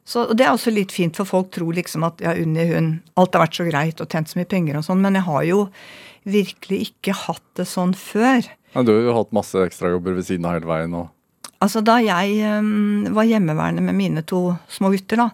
[0.05, 3.37] Så Det er også litt fint, for folk tror liksom at ja, Unni hun, alt
[3.37, 5.61] har vært så greit og tjent så mye penger og sånn, men jeg har jo
[6.29, 8.47] virkelig ikke hatt det sånn før.
[8.75, 10.97] Ja, du har jo hatt masse ekstrajobber ved siden av hele veien.
[10.99, 11.11] og...
[11.65, 15.29] Altså Da jeg um, var hjemmeværende med mine to små gutter, da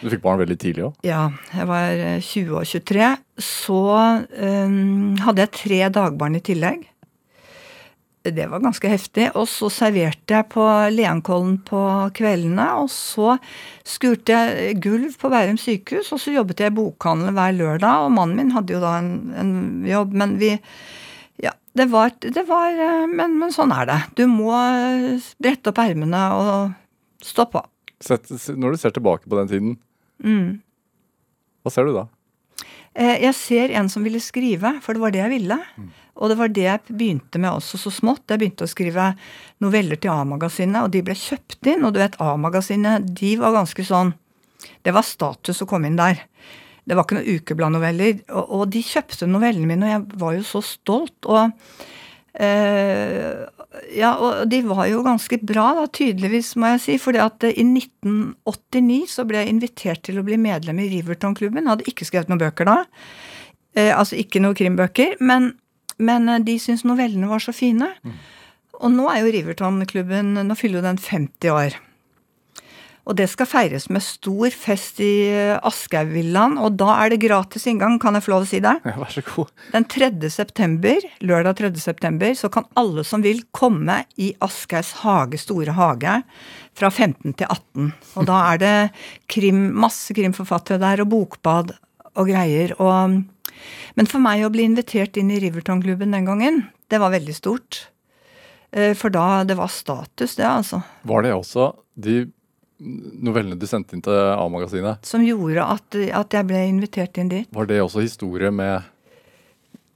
[0.00, 1.00] Du fikk barn veldig tidlig òg?
[1.04, 3.08] Ja, jeg var 20 eh, og 23.
[3.42, 6.86] Så um, hadde jeg tre dagbarn i tillegg.
[8.36, 9.28] Det var ganske heftig.
[9.38, 10.64] Og så serverte jeg på
[10.94, 11.80] Leankollen på
[12.16, 12.66] kveldene.
[12.82, 13.36] Og så
[13.86, 18.06] skurte jeg gulv på Bærum sykehus, og så jobbet jeg i bokhandelen hver lørdag.
[18.06, 19.54] Og mannen min hadde jo da en, en
[19.88, 20.54] jobb, men vi
[21.38, 22.74] Ja, det var, det var
[23.06, 23.98] men, men, sånn er det.
[24.18, 24.52] Du må
[25.38, 27.62] brette opp ermene og stå på.
[28.02, 29.74] Når du ser tilbake på den tiden,
[30.22, 30.58] mm.
[31.62, 32.08] hva ser du da?
[32.98, 35.58] Eh, jeg ser en som ville skrive, for det var det jeg ville.
[35.78, 35.88] Mm.
[36.18, 38.24] Og det var det jeg begynte med også så smått.
[38.26, 39.12] Jeg begynte å skrive
[39.62, 41.84] noveller til A-magasinet, og de ble kjøpt inn.
[41.86, 44.16] Og du vet, A-magasinet, de var ganske sånn
[44.82, 46.24] Det var status å komme inn der.
[46.88, 48.24] Det var ikke noen ukebladnoveller.
[48.32, 51.28] Og, og de kjøpte novellene mine, og jeg var jo så stolt.
[51.30, 51.52] Og
[52.42, 53.46] øh,
[53.94, 56.98] ja, og de var jo ganske bra, da, tydeligvis, må jeg si.
[57.02, 61.68] fordi at i 1989 så ble jeg invitert til å bli medlem i Riverton-klubben.
[61.70, 62.78] Hadde ikke skrevet noen bøker da.
[63.76, 65.18] Eh, altså ikke noen krimbøker.
[65.20, 65.52] Men
[65.98, 67.90] men eh, de syntes novellene var så fine.
[68.02, 68.16] Mm.
[68.78, 71.78] Og nå er jo Riverton-klubben Nå fyller jo den 50 år.
[73.08, 77.64] Og det skal feires med stor fest i eh, Aschehougvillaen, og da er det gratis
[77.70, 78.74] inngang, kan jeg få lov å si det?
[78.84, 79.52] Ja, vær så god.
[79.72, 80.10] Den 3.
[80.34, 81.72] september, lørdag 3.
[81.80, 86.18] september, så kan alle som vil komme i Aschehougs hage, store hage,
[86.78, 87.88] fra 15 til 18.
[88.20, 88.76] Og da er det
[89.32, 91.72] krim, masse krimforfattere der, og bokbad
[92.18, 92.76] og greier.
[92.76, 93.22] og
[93.98, 97.88] men for meg å bli invitert inn i Riverton-klubben den gangen, det var veldig stort.
[98.70, 100.82] Eh, for da Det var status, det, altså.
[101.02, 102.26] Var det også de
[102.78, 105.06] novellene du sendte inn til A-magasinet?
[105.06, 107.48] Som gjorde at, at, jeg ble invitert inn dit.
[107.50, 108.86] Var det også historie med,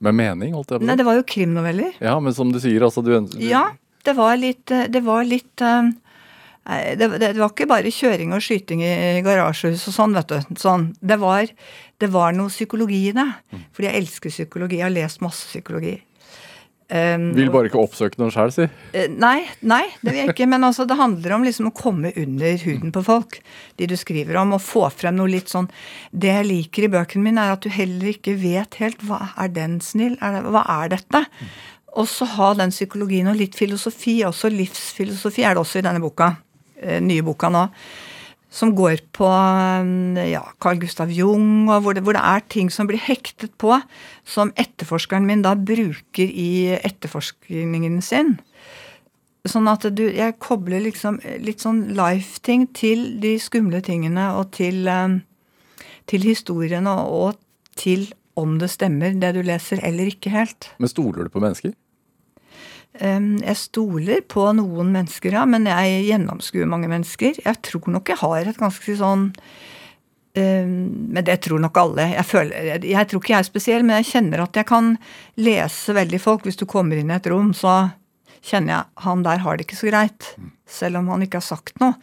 [0.03, 0.57] med mening?
[0.57, 0.89] holdt jeg på?
[0.89, 1.95] Nei, det var jo krimnoveller.
[2.03, 3.69] Ja, men som du sier, altså du, du Ja,
[4.03, 5.93] det var litt, det var litt um,
[6.63, 10.55] det, det, var ikke bare kjøring og skyting i garasjehus og sånn, vet du.
[10.61, 10.87] Sånn.
[11.03, 11.51] Det, var,
[11.99, 13.27] det, var, noe psykologi i det.
[13.51, 13.67] Mm.
[13.75, 14.79] Fordi jeg elsker psykologi.
[14.79, 15.97] Jeg har lest masse psykologi.
[16.93, 18.65] Um, vil bare ikke oppsøke noen sjæl, si?
[18.93, 20.47] Uh, nei, nei, det vil jeg ikke.
[20.51, 23.39] Men altså, det handler om liksom å komme under huden på folk.
[23.79, 25.69] De du skriver om, og få frem noe litt sånn
[26.11, 29.51] Det jeg liker i bøkene mine, er at du heller ikke vet helt hva er
[29.55, 30.19] den snill?
[30.21, 31.25] Er det, hva er dette?
[31.27, 31.53] Mm.
[32.03, 36.01] Og så ha den psykologien og litt filosofi, også livsfilosofi er det også i denne
[36.03, 36.33] boka.
[36.83, 37.67] Eh, nye boka nå.
[38.53, 39.25] som går på
[40.29, 43.79] ja, Carl Gustav Jung, og hvor det, hvor det, er ting som blir hektet på,
[44.29, 48.35] som etterforskeren min da bruker i etterforskningen sin.
[49.49, 54.85] Sånn at du, jeg kobler liksom litt sånn life-ting til de skumle tingene og til,
[56.05, 57.41] til historiene og
[57.73, 58.05] til
[58.37, 60.69] om det stemmer, det du leser, eller ikke helt.
[60.77, 61.73] Men stoler du på mennesker?
[62.93, 67.39] Jeg stoler på noen mennesker, ja, men jeg gjennomskuer mange mennesker.
[67.41, 69.31] Jeg tror nok jeg har et ganske sånn
[70.37, 72.05] Men det tror nok alle.
[72.13, 74.93] Jeg, føler, jeg tror ikke jeg er spesiell, men jeg kjenner at jeg kan
[75.41, 76.45] lese veldig folk.
[76.45, 77.93] Hvis du kommer inn i et rom, så
[78.43, 80.31] kjenner jeg han der har det ikke så greit.
[80.69, 81.97] Selv om han ikke har sagt noe.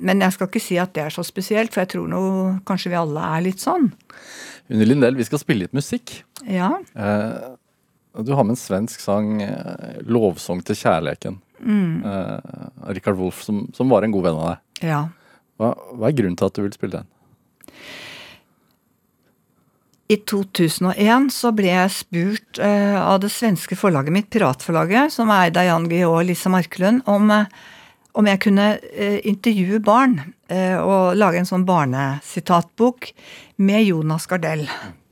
[0.00, 2.22] Men jeg skal ikke si at det er så spesielt, for jeg tror nå
[2.68, 3.90] kanskje vi alle er litt sånn.
[4.72, 6.16] Unni Lindell, vi skal spille litt musikk.
[6.48, 6.70] Ja.
[6.96, 7.53] Eh,
[8.22, 11.40] du har med en svensk sang, eh, 'Lovsang til kjærleken'.
[11.60, 12.04] Mm.
[12.04, 12.38] Eh,
[12.94, 14.88] Richard Wolff, som, som, var en god venn av deg.
[14.90, 15.02] Ja.
[15.58, 17.10] Hva, hva, er grunnen til at du vil spille den?
[20.12, 25.48] I 2001 så ble jeg spurt eh, av det svenske forlaget mitt, Piratforlaget, som er
[25.48, 27.48] eid av Jan Guillou og Lisa Markelund, om, uh,
[28.14, 30.20] om jeg kunne eh, intervjue barn
[30.54, 33.08] og lage en sånn barnesitatbok
[33.64, 34.68] med Jonas Gardell.
[34.68, 35.03] Eh,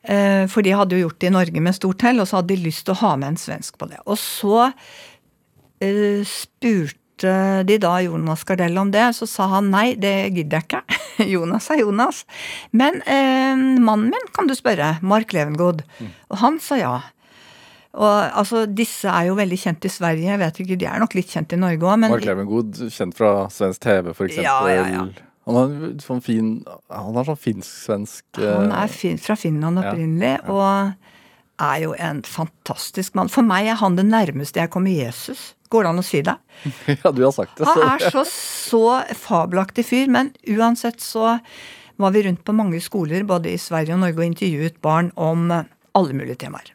[0.00, 2.64] for de hadde jo gjort det i Norge med stort hell, og så hadde de
[2.64, 3.98] lyst til å ha med en svensk på det.
[4.06, 7.34] Og så uh, spurte
[7.68, 11.00] de da Jonas Gardell om det, så sa han nei, det gidder jeg ikke.
[11.34, 12.24] Jonas er Jonas.
[12.72, 15.82] Men eh, mannen min kan du spørre, Mark Levengood.
[16.00, 16.12] Mm.
[16.30, 16.94] Og han sa ja.
[17.90, 21.16] Og altså, Disse er jo veldig kjent i Sverige, jeg vet ikke, de er nok
[21.18, 21.98] litt kjent i Norge òg.
[22.06, 24.38] Mark Levengood, kjent fra svensk TV, f.eks.
[24.40, 25.08] Ja, ja, ja.
[25.50, 26.50] Han er sånn fin
[26.88, 30.54] Han er sånn finsk-svensk Han er fin, fra Finland opprinnelig, ja, ja.
[30.54, 31.10] og
[31.60, 33.28] er jo en fantastisk mann.
[33.32, 35.50] For meg er han det nærmeste jeg kommer Jesus.
[35.70, 36.36] Går det an å si det?
[37.02, 37.68] Ja, du har sagt det.
[37.68, 38.84] Han er så, så
[39.18, 41.38] fabelaktig fyr, men uansett så
[42.00, 45.50] var vi rundt på mange skoler både i Sverige og Norge og intervjuet barn om
[45.52, 46.72] alle mulige temaer.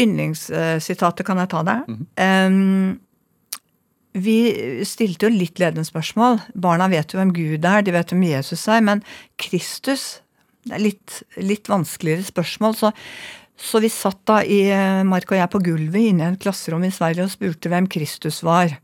[0.00, 1.82] Yndlingssitatet kan jeg ta der.
[1.88, 2.46] Mm -hmm.
[2.46, 3.00] um,
[4.12, 4.36] vi
[4.84, 6.40] stilte jo litt ledende spørsmål.
[6.54, 9.04] Barna vet jo hvem Gud er, de vet hvem Jesus er, men
[9.40, 10.20] Kristus
[10.62, 12.76] Det er litt, litt vanskeligere spørsmål.
[12.78, 12.92] Så,
[13.58, 14.60] så, vi satt da i
[15.02, 18.44] Mark og jeg på gulvet inne i et klasserom i Sverige og spurte hvem Kristus
[18.46, 18.76] var.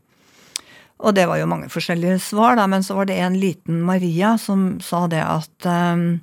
[0.99, 4.33] Og det var jo mange forskjellige svar, da, men så var det en liten Maria
[4.35, 6.19] som sa det at um,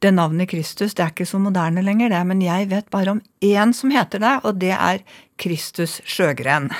[0.00, 3.22] det navnet Kristus det er ikke så moderne lenger, det, men jeg vet bare om
[3.44, 5.02] én som heter det, og det er
[5.40, 6.70] Kristus Sjøgren.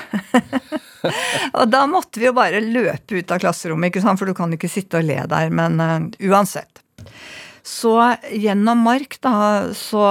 [1.59, 4.21] og da måtte vi jo bare løpe ut av klasserommet, ikke sant?
[4.21, 5.53] for du kan ikke sitte og le der.
[5.55, 6.83] Men uh, uansett.
[7.67, 7.95] Så
[8.33, 9.35] gjennom Mark, da,
[9.77, 10.05] så,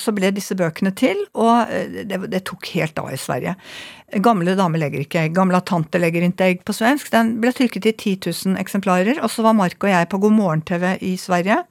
[0.00, 3.54] så ble disse bøkene til, og eh, det, det, tok helt av i Sverige.
[4.24, 5.36] Gamle dame legger ikke egg.
[5.36, 7.10] Gamle tante legger ikke egg på svensk.
[7.12, 10.36] Den ble trykket i 10 000 eksemplarer, og så var Mark og jeg på God
[10.38, 11.62] morgen-TV i Sverige.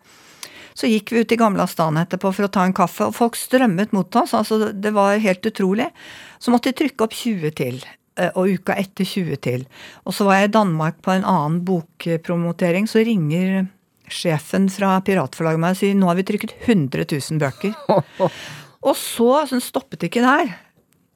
[0.78, 3.38] Så gikk vi ut i Gamla stan etterpå for å ta en kaffe, og folk
[3.40, 4.36] strømmet mot oss.
[4.38, 5.90] altså Det var helt utrolig.
[6.38, 7.80] Så måtte de trykke opp 20 til.
[8.18, 9.66] Eh, og uka etter 20 til.
[10.06, 12.90] Og så var jeg i Danmark på en annen bokpromotering.
[12.90, 13.68] Så ringer
[14.12, 17.76] sjefen fra Piratforlaget meg og si nå har vi trykket 100 000 bøker.
[18.88, 20.54] og så, så stoppet ikke der.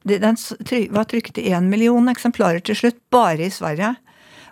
[0.02, 0.38] Den
[0.90, 3.94] var trykket i én million eksemplarer til slutt, bare i Sverige.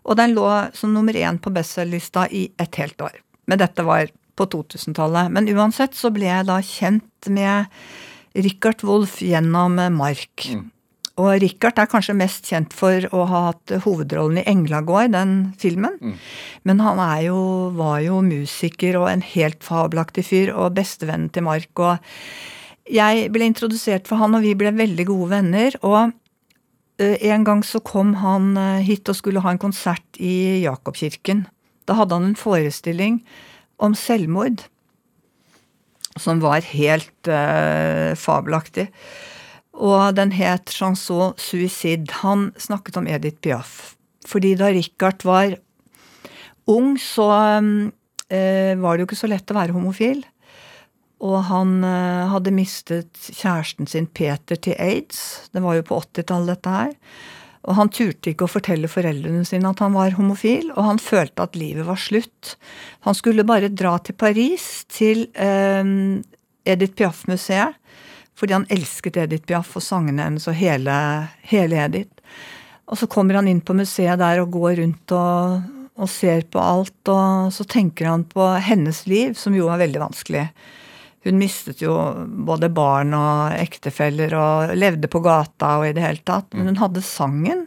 [0.07, 3.19] Og den lå som nummer én på bestselgerlista i et helt år.
[3.51, 5.33] Men dette var på 2000-tallet.
[5.35, 7.67] Men uansett så ble jeg da kjent med
[8.39, 10.47] Richard Wolff gjennom Mark.
[10.47, 10.69] Mm.
[11.19, 15.99] Og Richard er kanskje mest kjent for å ha hatt hovedrollen i 'Englagård', den filmen.
[16.01, 16.15] Mm.
[16.65, 21.71] Men han jo, var jo musiker og en helt fabelaktig fyr, og bestevennen til Mark.
[21.77, 21.99] Og
[22.91, 25.77] jeg ble introdusert for han, og vi ble veldig gode venner.
[25.83, 26.13] Og
[27.01, 31.47] en gang så kom han hit og skulle ha en konsert i Jakobkirken.
[31.89, 33.23] Da hadde han en forestilling
[33.79, 34.63] om selvmord.
[36.19, 38.89] Som var helt uh, fabelaktig.
[39.81, 42.21] Og den het Chanson Suicide.
[42.21, 43.95] Han snakket om Edith Piaf.
[44.29, 45.57] Fordi da Richard var
[46.71, 47.31] ung, så
[48.29, 50.23] eh, var det jo ikke så lett å være homofil.
[51.25, 55.51] Og han eh, hadde mistet kjæresten sin Peter til aids.
[55.53, 56.95] Det var jo på 80-tallet, dette her.
[57.69, 61.45] Og han turte ikke å fortelle foreldrene sine at han var homofil, og han følte
[61.45, 62.55] at livet var slutt.
[63.05, 65.85] Han skulle bare dra til Paris, til eh,
[66.69, 67.80] Edith Piaf-museet,
[68.41, 70.95] fordi han elsket Edith Piaf og sangene hennes og hele,
[71.45, 72.25] hele, Edith.
[72.91, 75.67] Og så kommer han inn på museet der og går rundt og,
[76.01, 80.01] og ser på alt, og så tenker han på hennes liv, som jo var veldig
[80.03, 80.47] vanskelig.
[81.29, 81.95] Hun mistet jo
[82.49, 86.49] både barn og ektefeller og levde på gata og i det hele tatt.
[86.57, 87.67] Men hun hadde sangen,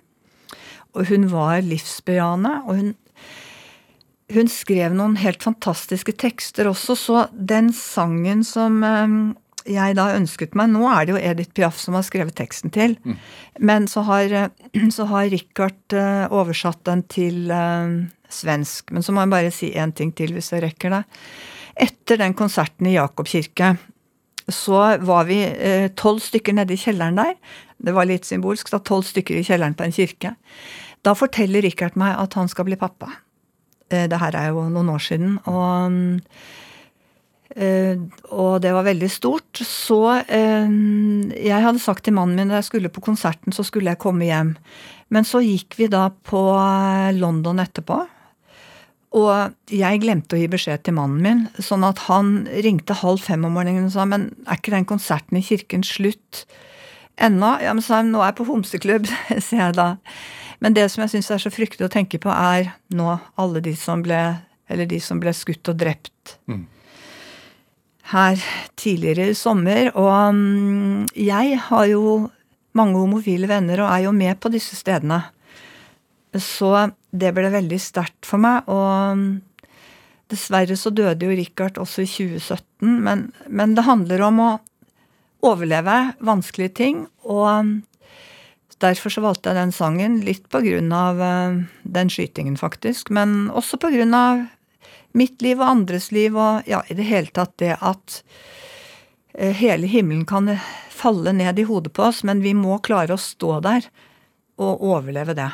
[0.97, 2.57] og hun var livsbejaende.
[2.65, 2.91] Og hun
[4.33, 9.17] hun skrev noen helt fantastiske tekster også, så den sangen som eh,
[9.69, 12.97] jeg da ønsket meg Nå er det jo Edith Piaf som har skrevet teksten til,
[13.03, 13.15] mm.
[13.63, 17.49] men så har, eh, så har Richard eh, oversatt den til
[18.33, 18.91] svensk.
[18.91, 21.03] Men så må jeg bare si én ting til, hvis jeg rekker det.
[21.87, 23.75] Etter den konserten i Jakob kirke,
[24.49, 25.37] så var vi
[25.95, 27.37] tolv stykker nede i kjelleren der.
[27.77, 30.33] Det var litt symbolsk, da tolv stykker i kjelleren på en kirke.
[31.03, 33.11] Da forteller Richard meg at han skal bli pappa.
[33.91, 35.39] Eh, det her er jo noen år siden.
[35.45, 36.19] Og, eh,
[37.53, 39.61] og det var veldig stort.
[39.61, 40.71] Så eh,
[41.37, 44.25] jeg hadde sagt til mannen min da jeg skulle på konserten, så skulle jeg komme
[44.25, 44.55] hjem.
[45.13, 46.41] Men så gikk vi da på
[47.19, 47.99] London etterpå.
[49.13, 53.43] Og jeg glemte å gi beskjed til mannen min, sånn at han ringte halv fem
[53.45, 56.47] om morgenen og sa men er ikke den konserten i kirken slutt
[57.21, 57.51] ennå?
[57.61, 59.05] Ja, men sa han nå er jeg på homseklubb,
[59.45, 59.91] sier jeg da.
[60.65, 63.75] Men det som jeg syns er så fryktelig å tenke på, er nå alle de
[63.77, 64.23] som ble
[64.71, 66.61] Eller de som ble skutt og drept mm.
[68.13, 68.41] Her
[68.79, 69.91] tidligere i sommer.
[69.97, 72.29] Og um, jeg har jo
[72.77, 75.21] mange homofile venner og er jo med på disse stedene.
[76.33, 76.71] Så
[77.13, 78.69] det ble veldig sterkt for meg.
[78.71, 79.25] Og um,
[80.31, 82.99] dessverre så døde jo Richard også i 2017.
[83.05, 84.51] Men, men det handler om å
[85.43, 87.07] overleve vanskelige ting.
[87.25, 87.73] Og um,
[88.83, 91.21] Derfor så valgte jeg den sangen, litt på grunn av
[91.87, 93.13] den skytingen, faktisk.
[93.15, 94.41] Men også på grunn av
[95.13, 98.21] mitt liv og andres liv, og ja, i det hele tatt det at
[99.39, 100.55] uh, hele himmelen kan
[100.93, 103.87] falle ned i hodet på oss, men vi må klare å stå der
[104.61, 105.51] og overleve det.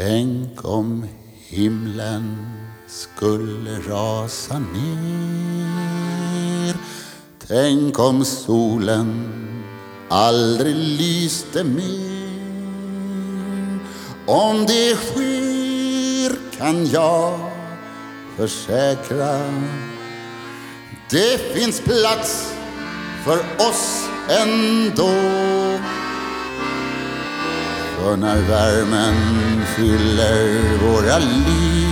[0.00, 1.04] Tänk om
[1.48, 2.59] himlen
[2.90, 6.00] skulle rasa ner
[7.46, 9.28] Tänk om solen
[10.08, 12.70] aldrig lyste mer.
[14.26, 17.38] Om det sker kan jag
[18.36, 19.38] försäkra.
[21.10, 22.54] Det finns plats
[23.24, 23.38] för
[23.68, 25.10] oss ändå.
[27.96, 29.16] För när värmen
[29.76, 31.89] fyller våra liv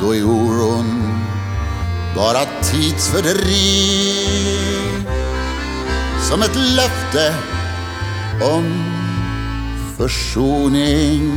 [0.00, 1.20] då är oron
[2.16, 3.46] bara tidsfördriv
[6.28, 7.34] som ett löfte
[8.42, 8.84] om
[9.98, 11.32] försoning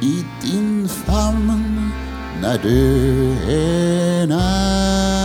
[0.00, 1.90] i din famn
[2.40, 5.24] när du är nära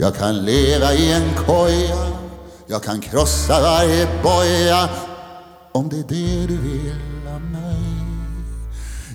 [0.00, 2.06] Jag kan leva i en koja,
[2.66, 4.88] jag kan krossa varje boja
[5.72, 7.80] om det är det du vill av mig.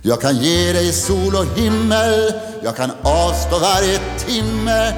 [0.01, 2.33] Jag kan ge dig sol och himmel,
[2.63, 4.93] jag kan avstå varje timme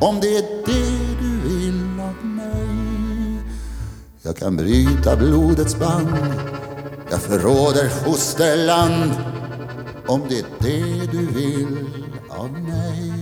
[0.00, 3.42] om det är det du vill av mig.
[4.22, 6.16] Jag kan bryta blodets band,
[7.10, 9.12] jag förråder fosterland
[10.06, 11.86] om det är det du vill
[12.28, 13.12] av mig.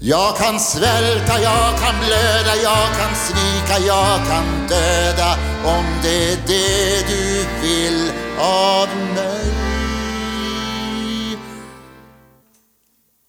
[0.00, 6.36] Jag kan svälta, jag kan blöda, jag kan svika, jag kan döda om det er
[6.48, 7.24] det du
[7.62, 7.98] vil
[8.42, 9.52] av meg.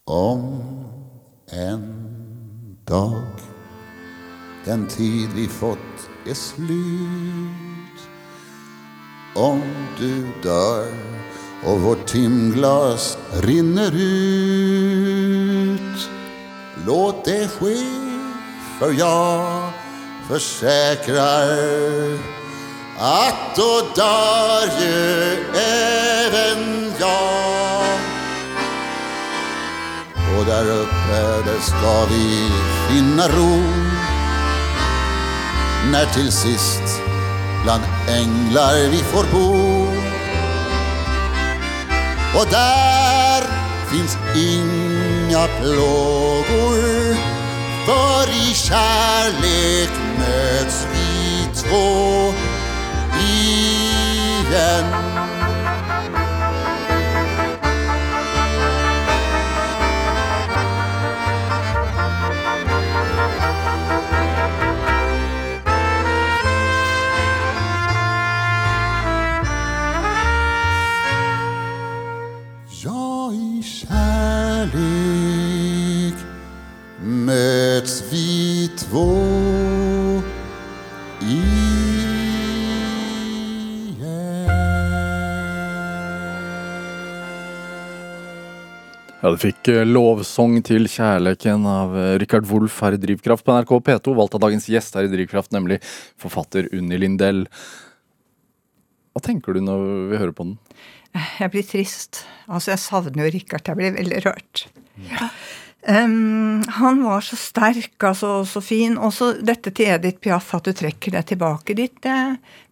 [0.08, 0.42] Om
[1.52, 1.86] en
[2.88, 3.38] dag
[4.68, 8.00] den tid vi fått er slut
[9.38, 9.62] om
[10.00, 10.92] du dør
[11.68, 13.18] og vårt timglas
[13.48, 16.00] rinner ut
[16.88, 17.76] Låt det ske,
[18.80, 19.74] for jag
[20.28, 21.48] försäkrar
[23.00, 25.38] att då dör ju
[26.26, 28.00] även jag.
[30.40, 32.50] Och där uppe, där ska vi
[32.90, 33.62] finna ro
[35.92, 37.02] när till sist
[37.64, 39.88] bland änglar vi får bo.
[42.40, 43.44] Och där
[43.92, 47.37] finns inga plågor
[47.88, 52.34] för i kärlek møts vi två
[53.20, 55.17] igen
[89.28, 93.58] Ja, du fikk eh, lovsang til kjærleiken av Richard Rikard Wolff her i Drivkraft på
[93.58, 95.82] NRK P2, valgt av dagens gjest her i Drivkraft, nemlig
[96.16, 97.42] forfatter Unni Lindell.
[99.12, 100.54] Hva tenker du når vi hører på den?
[101.42, 102.22] Jeg blir trist.
[102.48, 103.68] Altså, jeg savner jo Rikard.
[103.68, 104.64] Jeg blir veldig rørt.
[105.10, 105.28] Ja.
[105.84, 108.96] Um, han var så sterk, altså, så fin.
[108.96, 112.00] Og så dette til Edith Piaf, at du trekker det tilbake dit.
[112.00, 112.16] Det,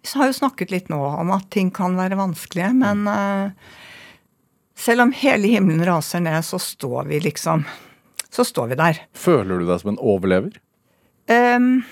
[0.07, 3.75] vi har jo snakket litt nå om at ting kan være vanskelige, men uh,
[4.77, 7.63] selv om hele himmelen raser ned, så står vi liksom
[8.29, 8.97] Så står vi der.
[9.15, 10.57] Føler du deg som en overlever?
[11.31, 11.85] Um,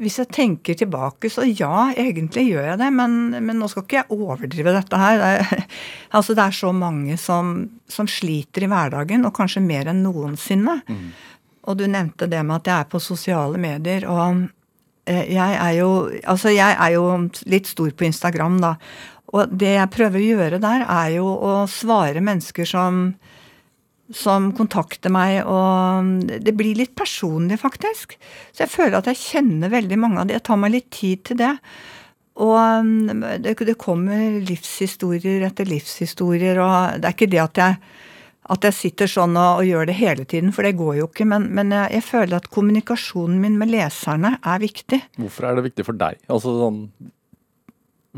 [0.00, 2.88] hvis jeg tenker tilbake, så ja, egentlig gjør jeg det.
[2.92, 5.20] Men, men nå skal ikke jeg overdrive dette her.
[5.20, 5.66] Det er,
[6.16, 7.54] altså det er så mange som,
[7.88, 10.80] som, sliter i hverdagen, og kanskje mer enn noensinne.
[10.88, 11.06] Mm.
[11.68, 14.08] Og du nevnte det med at jeg er på sosiale medier.
[14.08, 14.46] og
[15.04, 15.90] eh, jeg er jo
[16.24, 17.06] altså jeg er jo
[17.52, 18.74] litt stor på Instagram, da.
[19.30, 23.04] Og det jeg prøver å gjøre der, er jo å svare mennesker som
[24.10, 28.16] som kontakter meg, og det blir litt personlig, faktisk.
[28.50, 30.34] Så jeg føler at jeg kjenner veldig mange av de.
[30.34, 31.52] Jeg tar meg litt tid til det.
[32.40, 37.78] Og um, det, det kommer livshistorier etter livshistorier, og det er ikke det at jeg,
[38.50, 41.28] at jeg sitter sånn og, og, gjør det hele tiden, for det går jo ikke.
[41.30, 45.02] Men, men jeg, jeg, føler at kommunikasjonen min med leserne er viktig.
[45.20, 46.22] Hvorfor er det viktig for deg?
[46.32, 46.84] Altså sånn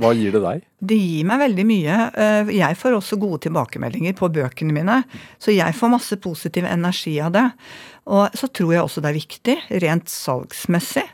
[0.01, 0.63] hva gir det deg?
[0.81, 1.97] Det gir meg veldig mye.
[2.17, 5.03] Eh, jeg får også gode tilbakemeldinger på bøkene mine.
[5.43, 7.45] Så jeg får masse positiv energi av det.
[8.09, 11.05] Og så tror jeg også det er viktig, rent salgsmessig.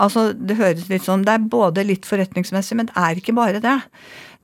[0.00, 3.60] Altså, Det høres litt sånn Det er både litt forretningsmessig, men det er ikke bare
[3.62, 3.76] det.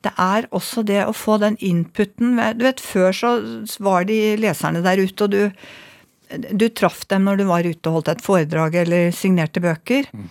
[0.05, 3.33] Det er også det å få den inputen Du vet, før så
[3.81, 5.51] var de leserne der ute, og du,
[6.53, 10.07] du traff dem når du var ute og holdt et foredrag eller signerte bøker.
[10.13, 10.31] Mm.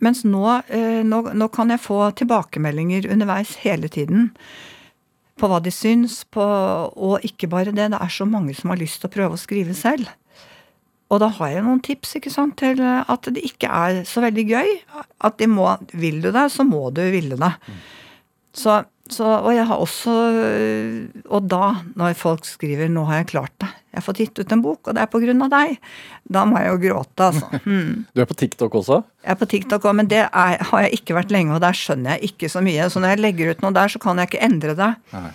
[0.00, 4.30] Mens nå, eh, nå, nå, kan jeg få tilbakemeldinger underveis hele tiden
[5.40, 7.90] på hva de syns, på, og ikke bare det.
[7.92, 10.10] Det er så mange som har lyst til å prøve å skrive selv.
[11.10, 14.44] Og da har jeg noen tips ikke sant, til at det ikke er så veldig
[14.46, 14.74] gøy.
[15.26, 17.54] At de må Vil du det, så må du ville det.
[18.54, 18.82] Så
[19.14, 20.14] så, og jeg har også
[21.30, 24.52] Og da, når folk skriver 'nå har jeg klart det', jeg har fått gitt ut
[24.54, 25.78] en bok, og det er på grunn av deg,
[26.30, 27.48] da må jeg jo gråte, altså.
[27.70, 28.06] Mm.
[28.14, 29.02] Du er på TikTok også?
[29.24, 31.74] Jeg er på TikTok òg, men det er, har jeg ikke vært lenge, og der
[31.76, 32.86] skjønner jeg ikke så mye.
[32.90, 34.94] Så når jeg legger ut noe der, så kan jeg ikke endre det.
[35.12, 35.30] Nei.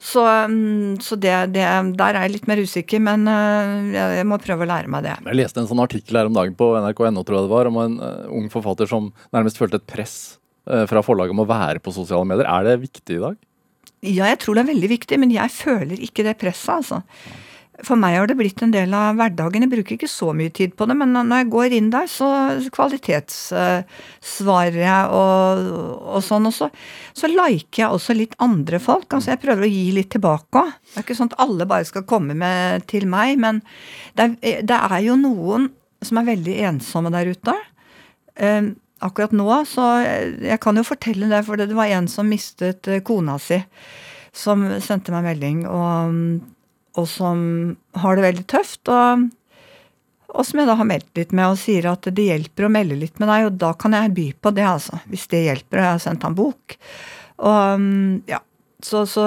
[0.00, 1.66] Så, mm, så det, det,
[1.98, 5.18] der er jeg litt mer usikker, men øh, jeg må prøve å lære meg det.
[5.26, 7.80] Jeg leste en sånn artikkel her om dagen på nrk.no, tror jeg det var, om
[7.82, 7.98] en
[8.30, 12.48] ung forfatter som nærmest følte et press fra forlaget om å være på sosiale medier.
[12.48, 13.38] Er det viktig i dag?
[14.00, 17.02] Ja, jeg tror det er veldig viktig, men jeg føler ikke det presset, altså.
[17.84, 19.62] For meg har det blitt en del av hverdagen.
[19.64, 22.26] Jeg bruker ikke så mye tid på det, men når jeg går inn der, så
[22.74, 25.48] kvalitetssvarer jeg og,
[26.16, 26.46] og sånn.
[26.50, 26.66] Og så,
[27.16, 29.08] så liker jeg også litt andre folk.
[29.16, 30.70] Altså jeg prøver å gi litt tilbake òg.
[30.90, 33.54] Det er ikke sånn at alle bare skal komme med til meg, men
[34.18, 34.32] det er,
[34.68, 35.62] det er jo noen
[36.04, 37.54] som er veldig ensomme der ute.
[38.40, 38.66] Um,
[39.04, 43.02] akkurat nå, så jeg kan jo fortelle det, for det var en som mistet eh,
[43.06, 43.60] kona si,
[44.36, 46.40] som sendte meg melding, og,
[47.00, 47.42] og som
[47.98, 48.82] har det veldig tøft.
[48.88, 49.28] og
[50.30, 52.98] og som jeg da har meldt litt med og sier at det hjelper å melde
[53.00, 55.00] litt med deg, og da kan jeg by på det, altså.
[55.10, 55.80] Hvis det hjelper.
[55.80, 56.76] Og jeg har sendt han bok.
[57.50, 57.84] Og
[58.30, 58.38] ja,
[58.84, 59.24] så, så,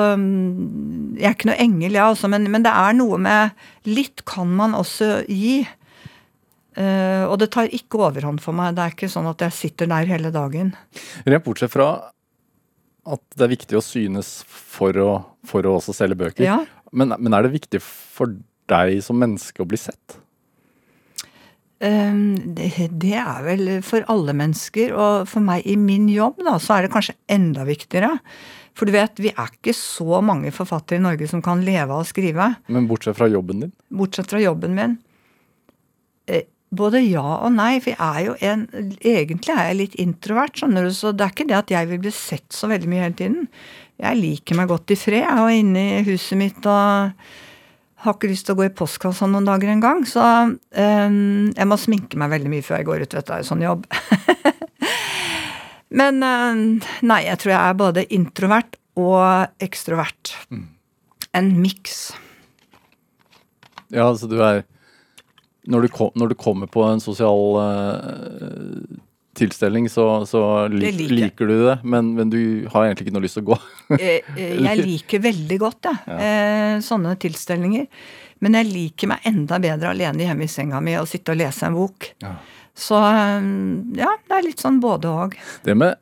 [1.17, 4.49] Jeg er ikke noe engel, jeg, altså, men, men det er noe med Litt kan
[4.55, 5.63] man også gi.
[6.74, 8.74] Uh, og det tar ikke overhånd for meg.
[8.78, 10.74] Det er ikke sånn at jeg sitter der hele dagen.
[11.28, 11.89] Rent bortsett fra
[13.03, 15.11] at det er viktig å synes for å,
[15.47, 16.45] for å også selge bøker.
[16.47, 16.61] Ja.
[16.95, 18.36] Men, men, er det viktig for
[18.71, 20.17] deg som menneske å bli sett?
[21.84, 24.95] Um, det, det, er vel for alle mennesker.
[24.95, 28.15] Og for meg i min jobb, da, så er det kanskje enda viktigere.
[28.74, 32.01] For du vet, vi er ikke så mange forfattere i Norge som kan leve av
[32.01, 32.53] å skrive.
[32.71, 33.74] Men bortsett fra jobben din?
[33.93, 34.95] Bortsett fra jobben min.
[36.74, 38.65] Både ja og nei, for jeg er jo en
[38.97, 42.01] Egentlig er jeg litt introvert, skjønner du, så det er ikke det at jeg vil
[42.01, 43.47] bli sett så veldig mye hele tiden.
[44.01, 45.21] Jeg liker meg godt i fred.
[45.21, 47.13] Jeg er inne i huset mitt og
[48.03, 50.03] har ikke lyst til å gå i postkassa noen dager engang.
[50.07, 53.30] Så um, jeg må sminke meg veldig mye før jeg går ut, vet du.
[53.30, 53.88] Det er jo sånn jobb.
[56.01, 56.65] Men um,
[57.05, 60.34] nei, jeg tror jeg er både introvert og ekstrovert.
[60.49, 60.67] Mm.
[61.38, 62.01] En miks.
[63.93, 64.63] Ja, altså du er
[65.70, 68.99] når du, kom, når du, kommer på en sosial uh,
[69.38, 71.16] tilstelning, så, så lik, liker.
[71.16, 71.47] liker.
[71.47, 73.59] du det, men, men, du har egentlig ikke noe lyst til å gå?
[73.97, 75.95] Eh, eh, jeg liker veldig godt ja.
[76.07, 76.78] ja.
[76.84, 77.88] sånne tilstelninger.
[78.43, 81.68] Men jeg liker meg enda bedre alene hjemme i senga mi og sitte og lese
[81.70, 82.09] en bok.
[82.24, 82.36] Ja.
[82.74, 85.38] Så ja, det er litt sånn både og.
[85.64, 85.95] Det med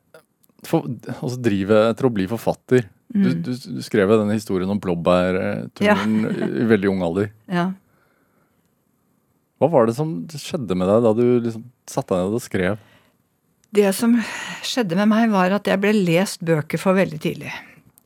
[0.72, 6.14] å drive etter å bli forfatter, Du, du, du skrev denne historien om blåbærturen
[6.62, 7.32] i veldig ung alder.
[7.52, 7.66] Ja.
[9.62, 12.80] Hva var det som skjedde med deg da du liksom satte deg ned og skrev?
[13.72, 14.16] Det som
[14.68, 17.52] skjedde med meg, var at jeg ble lest bøker for veldig tidlig.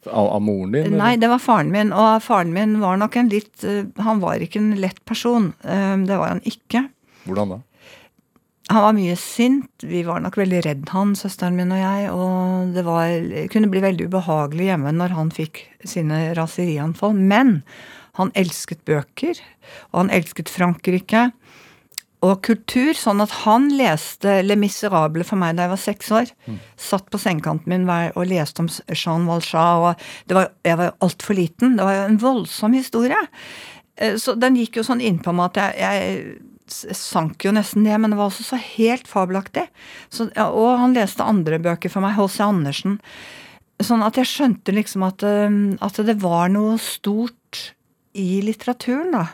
[0.05, 0.83] Av, av moren din?
[0.91, 0.99] eller?
[0.99, 4.43] Nei, det var faren min, og faren min var nok en litt eh, Han var
[4.43, 5.47] ikke en lett person.
[5.63, 6.83] Eh, Det var han ikke.
[7.25, 7.61] Hvordan da?
[8.69, 9.69] Han var mye sint.
[9.85, 12.11] Vi var nok veldig redd han, søsteren min og jeg.
[12.13, 13.09] Og det var,
[13.53, 17.13] kunne bli veldig ubehagelig hjemme når han fikk sine raserianfall.
[17.17, 17.59] Men
[18.17, 19.41] han elsket bøker,
[19.91, 21.27] og han elsket Frankrike
[22.25, 22.93] og kultur.
[22.97, 26.31] Sånn at han leste Le Miserable for meg da jeg var seks år.
[26.77, 29.85] Satt på sengekanten min og leste om Jean Valjean.
[29.91, 31.77] Og det var, jeg var altfor liten.
[31.77, 33.21] Det var jo en voldsom historie.
[33.97, 37.99] Eh, Så den gikk jo sånn innpå meg at jeg, jeg sank jo nesten ned,
[38.01, 39.67] men det var også så helt fabelaktig.
[40.09, 42.41] Så, og han leste andre bøker for meg, H.C.
[42.43, 42.99] Andersen.
[43.83, 47.73] Sånn at jeg skjønte liksom at, eh, at det var noe stort
[48.15, 49.25] i litteraturen, da.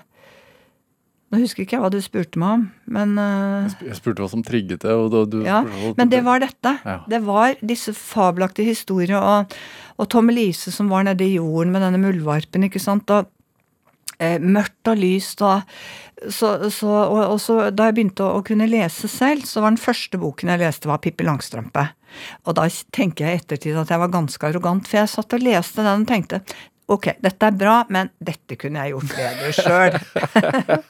[1.32, 4.43] Nå husker ikke jeg hva du spurte meg om, men uh, Jeg spurte hva som
[4.43, 4.91] trigget det.
[4.91, 5.61] Og da, du, ja,
[5.95, 6.73] men det var dette.
[6.84, 6.97] Ja.
[7.07, 9.55] Det var disse fabelaktige historier, og,
[9.95, 13.07] og Tom Elise som var nede i jorden med denne muldvarpen, ikke sant.
[13.15, 13.32] Og,
[14.19, 15.63] eh, mørkt og lyst og
[16.29, 19.73] så, så, og, og så Da jeg begynte å, å kunne lese selv, så var
[19.73, 21.88] den første boken jeg leste, var Pippi Langstrømpe.
[22.45, 25.45] Og da tenker jeg i ettertid at jeg var ganske arrogant, for jeg satt og
[25.47, 26.41] leste den og tenkte
[26.92, 29.98] Ok, dette er bra, men dette kunne jeg gjort bedre sjøl.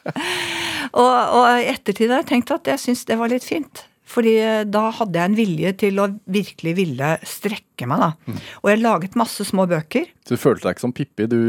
[1.04, 1.16] og,
[1.62, 3.84] i ettertid har jeg tenkt at jeg syns det var litt fint.
[4.12, 8.40] Fordi eh, da hadde jeg en vilje til å virkelig ville strekke meg, da.
[8.64, 10.10] Og jeg laget masse små bøker.
[10.28, 11.30] Du følte deg ikke som Pippi.
[11.32, 11.42] Du,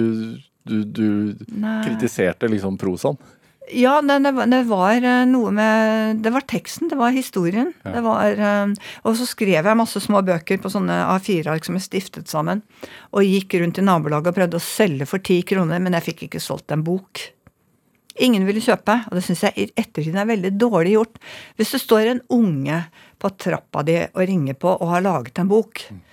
[0.68, 1.06] du, du
[1.86, 3.18] kritiserte liksom prosaen.
[3.70, 4.16] Ja, det,
[4.50, 7.70] det, var- eh, noe med Det var teksten, det var historien.
[7.84, 8.72] Det var, eh,
[9.06, 12.62] og så skrev jeg masse små bøker på sånne A4-ark som er stiftet sammen.
[13.14, 16.26] Og gikk rundt i nabolaget og prøvde å selge for ti kroner, men jeg fikk
[16.26, 17.22] ikke solgt en bok.
[18.20, 21.16] Ingen ville kjøpe, og det syns jeg i ettertid er veldig dårlig gjort.
[21.56, 22.82] Hvis det står en unge
[23.22, 26.11] på trappa di og ringer på og har laget en bok det,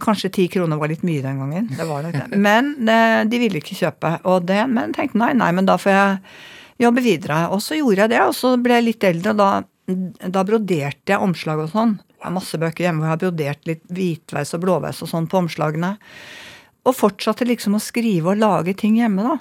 [0.00, 2.24] Kanskje ti kroner var litt mye den gangen, det var det.
[2.32, 4.14] Men eh, de ville ikke kjøpe.
[4.30, 7.42] Og det, men tenkte nei, nei, men da får jeg jobbe videre.
[7.52, 9.50] Og så gjorde jeg det, og så ble jeg litt eldre, og da,
[10.38, 11.98] da broderte jeg omslag og sånn.
[12.16, 15.28] Jeg har masse bøker hjemme hvor jeg har brodert litt hvitveis og blåveis og sånn
[15.28, 15.96] på omslagene.
[16.88, 19.36] Og fortsatte liksom å skrive og lage ting hjemme, da.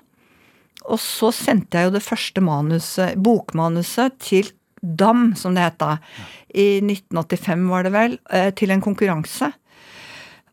[0.90, 4.50] Og så sendte jeg jo det første manuset, bokmanuset til
[4.82, 5.96] DAM, som det het da.
[6.58, 9.52] I 1985 var det vel, eh, til en konkurranse.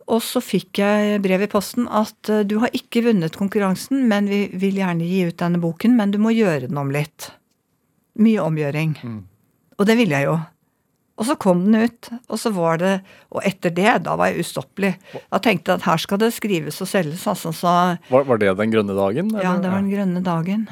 [0.08, 4.28] Og så fikk jeg brev i posten at eh, du har ikke vunnet konkurransen, men
[4.30, 7.30] vi vil gjerne gi ut denne boken, men du må gjøre den om litt.
[8.18, 8.96] Mye omgjøring.
[9.78, 10.38] Og det ville jeg jo.
[11.18, 12.92] Og så kom den ut, og så var det
[13.34, 14.92] Og etter det, da var jeg ustoppelig.
[15.32, 17.50] Da tenkte jeg at her skal det skrives og selges, altså.
[17.52, 17.72] Så
[18.08, 19.32] Var, var det den grønne dagen?
[19.34, 20.68] ja, det var den grønne dagen.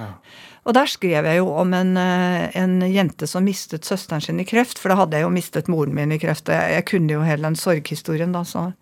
[0.66, 4.46] Og der skrev jeg jo om en, eh, en jente som mistet søsteren sin i
[4.46, 7.12] kreft, for da hadde jeg jo mistet moren min i kreft, og jeg, jeg kunne
[7.12, 8.72] jo hele den sorghistorien, da, så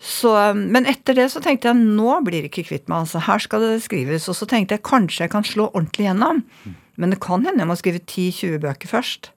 [0.00, 3.04] så, men etter det så tenkte jeg nå blir det ikke kvitt meg.
[3.04, 4.30] altså Her skal det skrives.
[4.32, 6.40] Og så tenkte jeg kanskje jeg kan slå ordentlig gjennom.
[6.96, 9.30] Men det kan hende jeg må skrive 10-20 bøker først.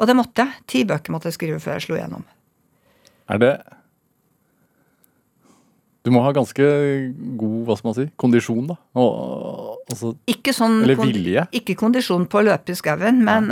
[0.00, 0.64] Og det måtte jeg.
[0.70, 2.24] Ti bøker måtte jeg skrive før jeg slo gjennom.
[3.28, 3.52] Er det
[6.06, 6.64] Du må ha ganske
[7.36, 8.78] god hva skal man si, kondisjon, da.
[8.96, 11.44] Og, altså, Ikke sånn Eller vilje.
[11.56, 13.50] Ikke kondisjon på å løpe i skauen, men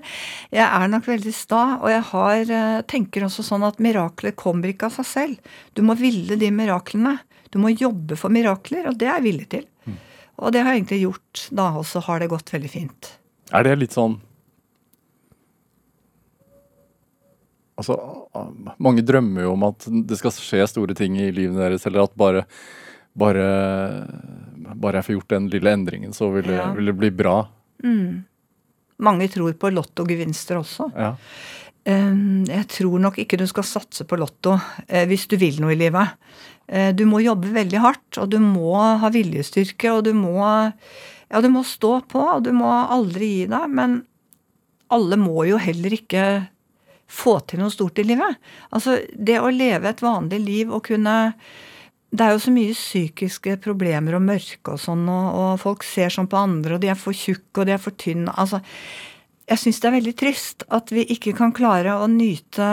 [0.56, 1.62] jeg er nok veldig sta.
[1.80, 5.58] Og jeg har, eh, tenker også sånn at mirakler kommer ikke av seg selv.
[5.74, 7.18] Du må ville de miraklene.
[7.52, 9.66] Du må jobbe for mirakler, og det er jeg villig til.
[9.88, 9.98] Mm.
[10.38, 13.14] Og det har jeg egentlig gjort da, og så har det gått veldig fint.
[13.52, 14.20] er det litt sånn
[17.78, 17.94] Altså,
[18.82, 22.16] mange drømmer jo om at det skal skje store ting i livet deres, eller at
[22.18, 22.40] bare
[23.18, 23.46] bare,
[24.74, 27.36] bare jeg får gjort den lille endringen, så vil det, vil det bli bra.
[28.98, 30.88] Mange tror på lottogevinster også.
[30.96, 31.12] Ja.
[31.86, 32.14] Eh,
[32.50, 34.56] Jeg tror nok ikke du skal satse på lotto
[34.88, 36.16] eh, hvis du vil noe i livet.
[36.66, 40.42] Eh, Du må jobbe veldig hardt, og du må ha viljestyrke, og du må
[41.30, 43.98] Ja, du må stå på, og du må aldri gi deg, men
[44.90, 46.48] alle må jo heller ikke
[47.08, 48.36] få til noe stort i livet.
[48.72, 51.34] Altså, det å leve et vanlig liv og kunne
[52.10, 56.12] det er jo så mye psykiske problemer og mørke og sånn, og, og folk ser
[56.14, 58.32] sånn på andre, og de er for tjukke, og de er for tynne.
[58.40, 58.62] Altså,
[59.48, 62.68] jeg syns det er veldig trist at vi ikke kan klare å nyte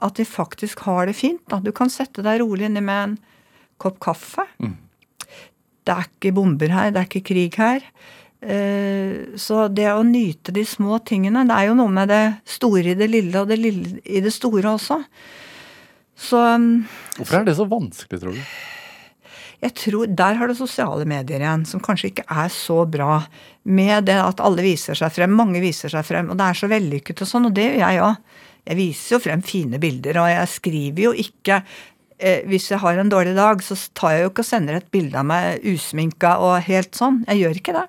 [0.00, 1.42] at vi faktisk har det fint.
[1.50, 1.58] Da.
[1.62, 3.16] Du kan sette deg rolig inni med en
[3.80, 4.46] kopp kaffe.
[5.86, 7.84] Det er ikke bomber her, det er ikke krig her.
[8.40, 12.94] Eh, Så det å nyte de små tingene Det er jo noe med det store
[12.94, 14.96] i det lille og det lille i det store også.
[16.16, 16.86] Så um,
[17.18, 18.40] Hvorfor er det så vanskelig, tror du?
[19.60, 23.20] Jeg tror der har det sosiale medier igjen, som kanskje ikke er så bra.
[23.68, 26.70] Med det at alle viser seg frem, mange viser seg frem, og det er så
[26.70, 28.38] vellykket og sånn, og det gjør jeg òg.
[28.70, 31.62] Jeg viser jo frem fine bilder, og jeg skriver jo ikke
[32.20, 34.90] eh, Hvis jeg har en dårlig dag, så tar jeg jo ikke og sender et
[34.92, 37.22] bilde av meg usminka og helt sånn.
[37.28, 37.86] Jeg gjør ikke det.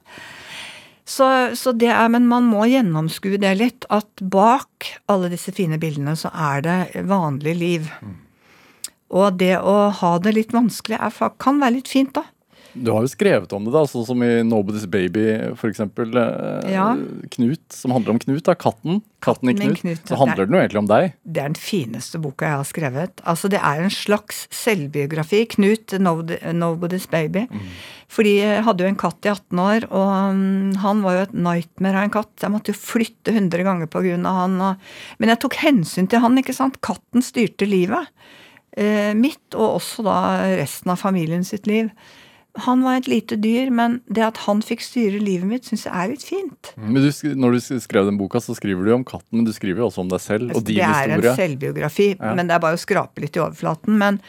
[1.12, 1.28] Så,
[1.60, 6.18] så det er, Men man må gjennomskue det litt, at bak alle disse fine bildene
[6.20, 7.90] så er det vanlig liv.
[9.12, 12.24] Og det å ha det litt vanskelig er, kan være litt fint, da.
[12.74, 16.16] Du har jo skrevet om det, da, sånn som i 'Nobody's Baby', eksempel.
[16.16, 16.96] eh, Ja.
[17.32, 18.56] Knut, som handler om Knut, da.
[18.56, 19.02] Katten.
[19.22, 19.82] Katten i Knut.
[19.82, 21.14] Knut, Så handler den jo egentlig om deg.
[21.28, 23.12] Det er den fineste boka jeg har skrevet.
[23.26, 25.46] Altså, det er en slags selvbiografi.
[25.50, 27.48] Knut, Nobody's Baby.
[28.08, 31.34] Fordi jeg hadde jo en katt i 18 år, og mm, han var jo et
[31.34, 32.36] nightmare av en katt.
[32.40, 33.88] Jeg måtte jo flytte 100 ganger
[34.26, 34.62] av han.
[34.62, 34.78] Og,
[35.20, 36.80] men jeg tok hensyn til han, ikke sant.
[36.82, 38.08] Katten styrte livet.
[38.78, 40.18] Eh, mitt, og også da
[40.56, 41.90] resten av familien sitt liv.
[42.68, 45.94] Han var et lite dyr, men det at han fikk styre livet mitt, syns jeg
[45.96, 46.72] er litt fint.
[46.76, 49.80] Men du, når du skrev den boka, så skriver du om katten, men du skriver
[49.84, 51.32] jo også om deg selv og din det er historie.
[51.32, 52.34] en selvbiografi, Ja.
[52.36, 53.96] men det er bare å skrape litt i overflaten.
[53.98, 54.20] Men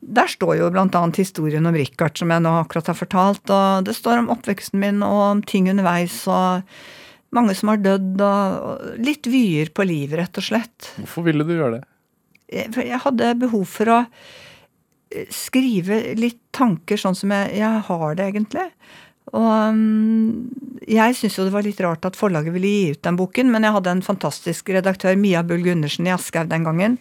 [0.00, 3.44] der står jo annet historien om Richard, som jeg nå akkurat har fortalt.
[3.52, 6.62] Og det står om oppveksten min og om ting underveis og
[7.36, 10.88] mange som har dødd, og litt vyer på livet, rett og slett.
[10.96, 11.84] Hvorfor ville du gjøre det?
[12.50, 13.98] Jeg- For jeg hadde behov for å
[15.12, 18.68] eh, skrive litt tanker sånn som jeg, jeg har det, egentlig.
[19.30, 23.18] Og mm, jeg syns jo det var litt rart at forlaget ville gi ut den
[23.20, 26.96] boken, men jeg hadde en fantastisk redaktør, Mia Bull Gundersen i Aschehoug den gangen,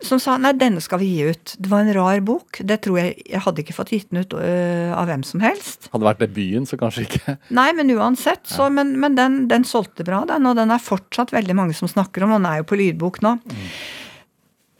[0.00, 1.52] som sa nei, denne skal vi gi ut.
[1.60, 2.62] Det var en rar bok.
[2.64, 5.90] Det tror jeg Jeg hadde ikke fått gitt den ut øh, av hvem som helst.
[5.92, 7.34] Hadde vært debuten, så kanskje ikke.
[7.58, 8.46] Nei, men uansett.
[8.48, 10.48] Så, men men den, den solgte bra, den.
[10.48, 12.32] Og den er fortsatt veldig mange som snakker om.
[12.32, 13.34] Og den er jo på lydbok nå.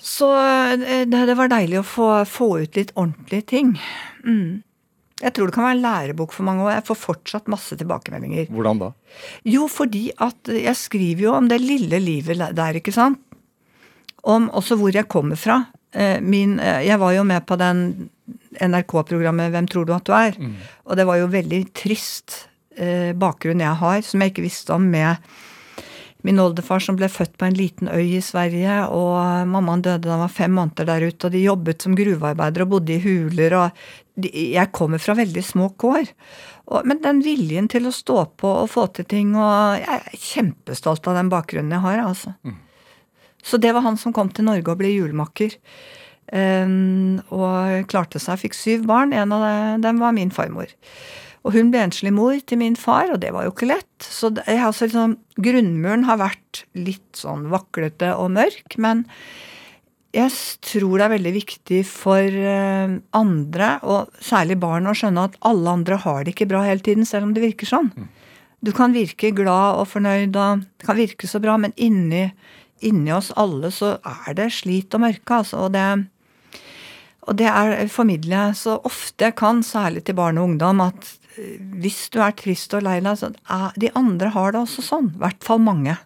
[0.00, 3.72] Så eh, det, det var deilig å få, få ut litt ordentlige ting.
[4.24, 4.62] Mm.
[5.20, 8.48] Jeg tror det kan være en lærebok for mange, og jeg får fortsatt masse tilbakemeldinger.
[8.48, 8.92] Hvordan da?
[9.44, 13.20] Jo, fordi at jeg skriver jo om det lille livet der, ikke sant?
[14.24, 15.62] Om også hvor jeg kommer fra.
[15.92, 18.08] Eh, Min, eh, jeg var jo med på den
[18.60, 20.34] NRK-programmet Hvem tror du at du er?
[20.88, 22.46] Og det var jo veldig trist
[23.20, 25.18] bakgrunn jeg har, som jeg ikke visste om, med
[26.26, 30.14] min oldefar som ble født på en liten øy i Sverige, og mammaen døde da
[30.14, 33.56] han var fem måneder der ute, og de jobbet som gruvearbeidere og bodde i huler,
[33.56, 33.84] og
[34.20, 36.10] de, jeg kommer fra veldig små kår.
[36.70, 40.20] Og, men den viljen til å stå på og få til ting, og jeg er
[40.26, 42.34] kjempestolt av den bakgrunnen jeg har, altså.
[43.42, 45.56] Så det var han som kom til Norge og ble julemakker.
[46.30, 49.14] Um, og klarte seg, fikk syv barn.
[49.16, 50.70] En av dem var min farmor.
[51.40, 54.04] Og hun ble enslig mor til min far, og det var jo ikke lett.
[54.04, 59.06] Så det, jeg, har altså, liksom, grunnmuren har vært litt sånn vaklete og mørk, men
[60.12, 60.32] jeg
[60.66, 65.76] tror det er veldig viktig for eh, andre, og særlig barn, å skjønne at alle
[65.78, 67.92] andre har det ikke bra hele tiden, selv om det virker sånn.
[68.60, 72.26] Du kan virke glad og fornøyd, og det kan virke så bra, men inni,
[72.84, 75.68] inni oss alle så er det slit og mørke, altså.
[75.68, 75.86] Og det,
[77.24, 81.14] og det er formidler jeg så ofte jeg kan, særlig til barn og ungdom, at
[81.80, 83.30] hvis du er trist og lei deg, så
[83.80, 85.12] de andre har det også sånn.
[85.14, 85.96] I hvert fall mange.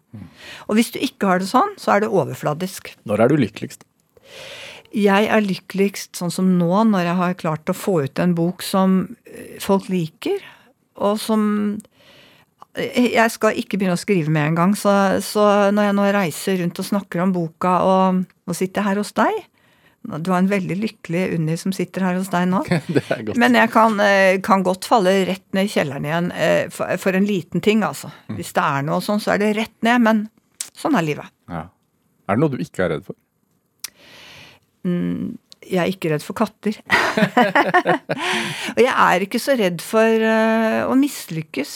[0.69, 2.93] Og hvis du ikke har det sånn, så er det overfladisk.
[3.09, 3.87] Når er du lykkeligst?
[4.95, 8.63] Jeg er lykkeligst sånn som nå, når jeg har klart å få ut en bok
[8.63, 10.39] som eh, folk liker,
[11.03, 11.43] og som
[12.79, 16.07] eh, Jeg skal ikke begynne å skrive med en gang, så, så når jeg nå
[16.15, 19.45] reiser rundt og snakker om boka, og og sitter her hos deg
[20.05, 22.61] Du har en veldig lykkelig Unni som sitter her hos deg nå.
[23.41, 27.17] Men jeg kan, eh, kan godt falle rett ned i kjelleren igjen eh, for, for
[27.17, 28.13] en liten ting, altså.
[28.37, 30.27] Hvis det er noe sånn, så er det rett ned, men
[30.77, 31.33] sånn er livet.
[31.49, 31.67] Ja.
[32.29, 33.17] Er det noe du ikke er redd for?
[35.65, 36.77] Jeg er ikke redd for katter.
[38.77, 41.75] og jeg er ikke så redd for eh, å mislykkes.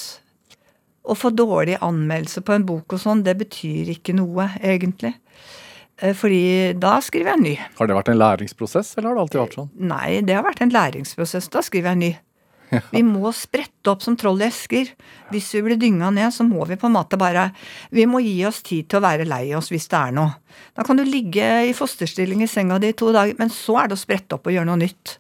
[1.09, 5.15] Å få dårlig anmeldelse på en bok og sånn, det betyr ikke noe, egentlig.
[6.01, 7.57] Eh, Fordi da skriver jeg ny.
[7.79, 9.71] Har det vært en læringsprosess, eller har det alltid vært sånn?
[9.91, 11.51] Nei, det har vært en læringsprosess.
[11.53, 12.13] Da skriver jeg ny.
[12.93, 14.91] Vi må sprette opp som troll i esker.
[15.33, 17.47] Hvis vi blir dynga ned, så må vi på en måte bare
[17.95, 20.35] Vi må gi oss tid til å være lei oss hvis det er noe.
[20.77, 23.89] Da kan du ligge i fosterstilling i senga di i to dager, men så er
[23.89, 25.17] det å sprette opp og gjøre noe nytt.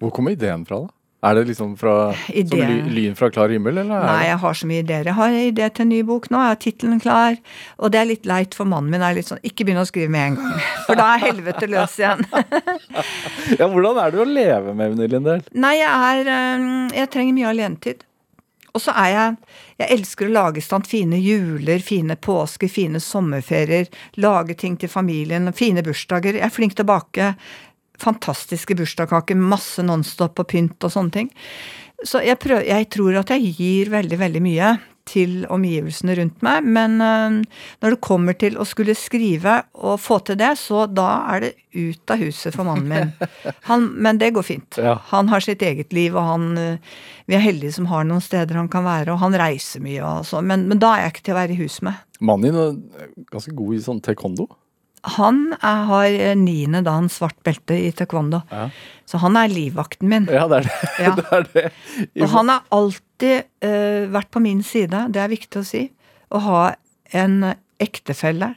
[0.00, 1.01] Hvor kommer ideen fra, da?
[1.22, 3.94] Er det liksom fra som ly, lyn fra klar himmel, eller?
[3.94, 5.06] er Nei, jeg har så mye ideer.
[5.06, 7.36] Jeg har idé til en ny bok nå, jeg har tittelen klar.
[7.78, 10.10] Og det er litt leit, for mannen min er litt sånn Ikke begynn å skrive
[10.10, 10.56] med en gang.
[10.88, 12.26] For da er helvete løs igjen.
[13.60, 15.44] Ja, Hvordan er det å leve med Unni Lindell?
[15.54, 16.32] Nei, jeg er
[16.96, 18.02] Jeg trenger mye alenetid.
[18.72, 19.36] Og så er jeg
[19.82, 23.90] Jeg elsker å lage i stand fine juler, fine påsker, fine sommerferier.
[24.22, 26.38] Lage ting til familien, fine bursdager.
[26.38, 27.34] Jeg er flink til å bake
[28.02, 31.32] fantastiske bursdagskaker, masse Nonstop og pynt og sånne ting.
[32.02, 34.72] Så jeg, prøver, jeg tror at jeg gir veldig, veldig mye
[35.08, 36.66] til omgivelsene rundt meg.
[36.66, 37.38] Men øh,
[37.82, 41.52] når det kommer til å skulle skrive og få til det, så da er det
[41.72, 43.32] ut av huset for mannen min.
[43.70, 44.78] Han, men det går fint.
[44.78, 44.98] Ja.
[45.10, 46.94] Han har sitt eget liv, og han øh,
[47.26, 50.26] Vi er heldige som har noen steder han kan være, og han reiser mye og
[50.26, 50.48] sånn.
[50.50, 52.02] Men, men da er jeg ikke til å være i hus med.
[52.22, 54.48] Mannen din er ganske god i sånn taekwondo.
[55.18, 58.38] Han er, har eh, niende dan svart belte i taekwondo.
[58.52, 58.68] Ja.
[59.10, 60.28] Så han er livvakten min.
[60.30, 60.90] Ja, det er det.
[61.02, 61.14] Ja.
[61.18, 61.64] det, er det.
[62.14, 65.82] I- Og han har alltid uh, vært på min side, det er viktig å si.
[66.30, 66.60] Å ha
[67.18, 68.52] en ektefelle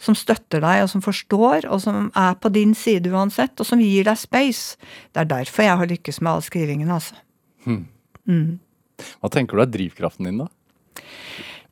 [0.00, 3.80] som støtter deg, og som forstår, og som er på din side uansett, og som
[3.84, 4.76] gir deg space.
[5.12, 7.16] Det er derfor jeg har lykkes med all skrivingen, altså.
[9.20, 10.48] Hva tenker du er drivkraften din, da?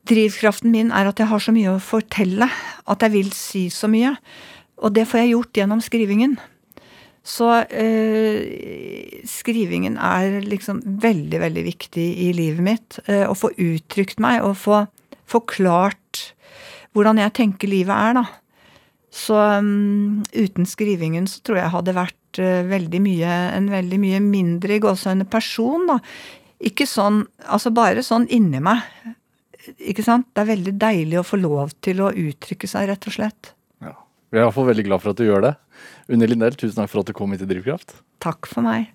[0.07, 2.47] Drivkraften min er at jeg har så mye å fortelle,
[2.89, 4.15] at jeg vil si så mye.
[4.79, 6.37] Og det får jeg gjort gjennom skrivingen.
[7.25, 12.99] Så eh, skrivingen er liksom veldig, veldig viktig i livet mitt.
[13.05, 14.85] Eh, å få uttrykt meg og få
[15.29, 16.23] forklart
[16.95, 18.25] hvordan jeg tenker livet er, da.
[19.13, 24.23] Så mm, uten skrivingen så tror jeg hadde vært eh, veldig mye, en veldig mye
[24.23, 25.99] mindre i gåseøyne person, da.
[26.65, 28.83] Ikke sånn, altså bare sånn inni meg.
[29.77, 30.29] Ikke sant?
[30.33, 33.53] Det er veldig deilig å få lov til å uttrykke seg, rett og slett.
[33.83, 33.95] Ja.
[34.31, 35.55] Vi er fall veldig glad for at du gjør det.
[36.11, 37.99] Unni Lindell, tusen takk for at du kom hit til Drivkraft.
[38.23, 38.93] Takk for meg.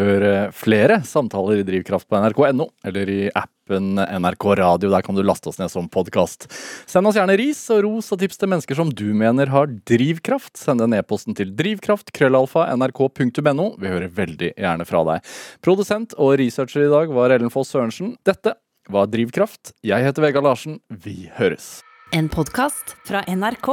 [0.00, 4.88] Hør eh, flere samtaler i Drivkraft på nrk.no, eller i appen NRK Radio.
[4.92, 6.46] Der kan du laste oss ned som podkast.
[6.88, 10.56] Send oss gjerne ris og ros og tips til mennesker som du mener har drivkraft.
[10.60, 13.68] Send den e-posten til drivkraft, krøllalfa, nrk.no.
[13.76, 15.32] Vi hører veldig gjerne fra deg.
[15.64, 18.16] Produsent og researcher i dag var Ellen Foss Sørensen.
[18.24, 18.56] Dette
[18.90, 19.74] var Drivkraft.
[19.84, 20.80] Jeg heter Vegard Larsen.
[20.90, 21.80] Vi høres.
[22.12, 23.68] En podkast fra NRK.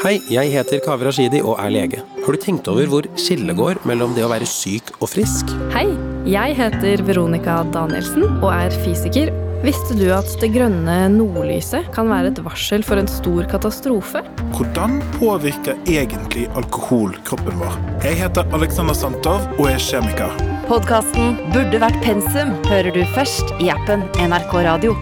[0.00, 1.98] Hei, jeg heter Kaveh Rashidi og er lege.
[2.24, 5.52] Har du tenkt over hvor skillet går mellom det å være syk og frisk?
[5.74, 5.90] Hei,
[6.28, 9.34] jeg heter Veronica Danielsen og er fysiker.
[9.58, 14.22] Visste du at det grønne nordlyset kan være et varsel for en stor katastrofe?
[14.54, 17.74] Hvordan påvirker egentlig alkohol kroppen vår?
[18.06, 20.57] Jeg heter Alexander Santov og er kjemiker.
[20.68, 24.92] Podkasten Burde vært pensum hører du først i appen NRK Radio.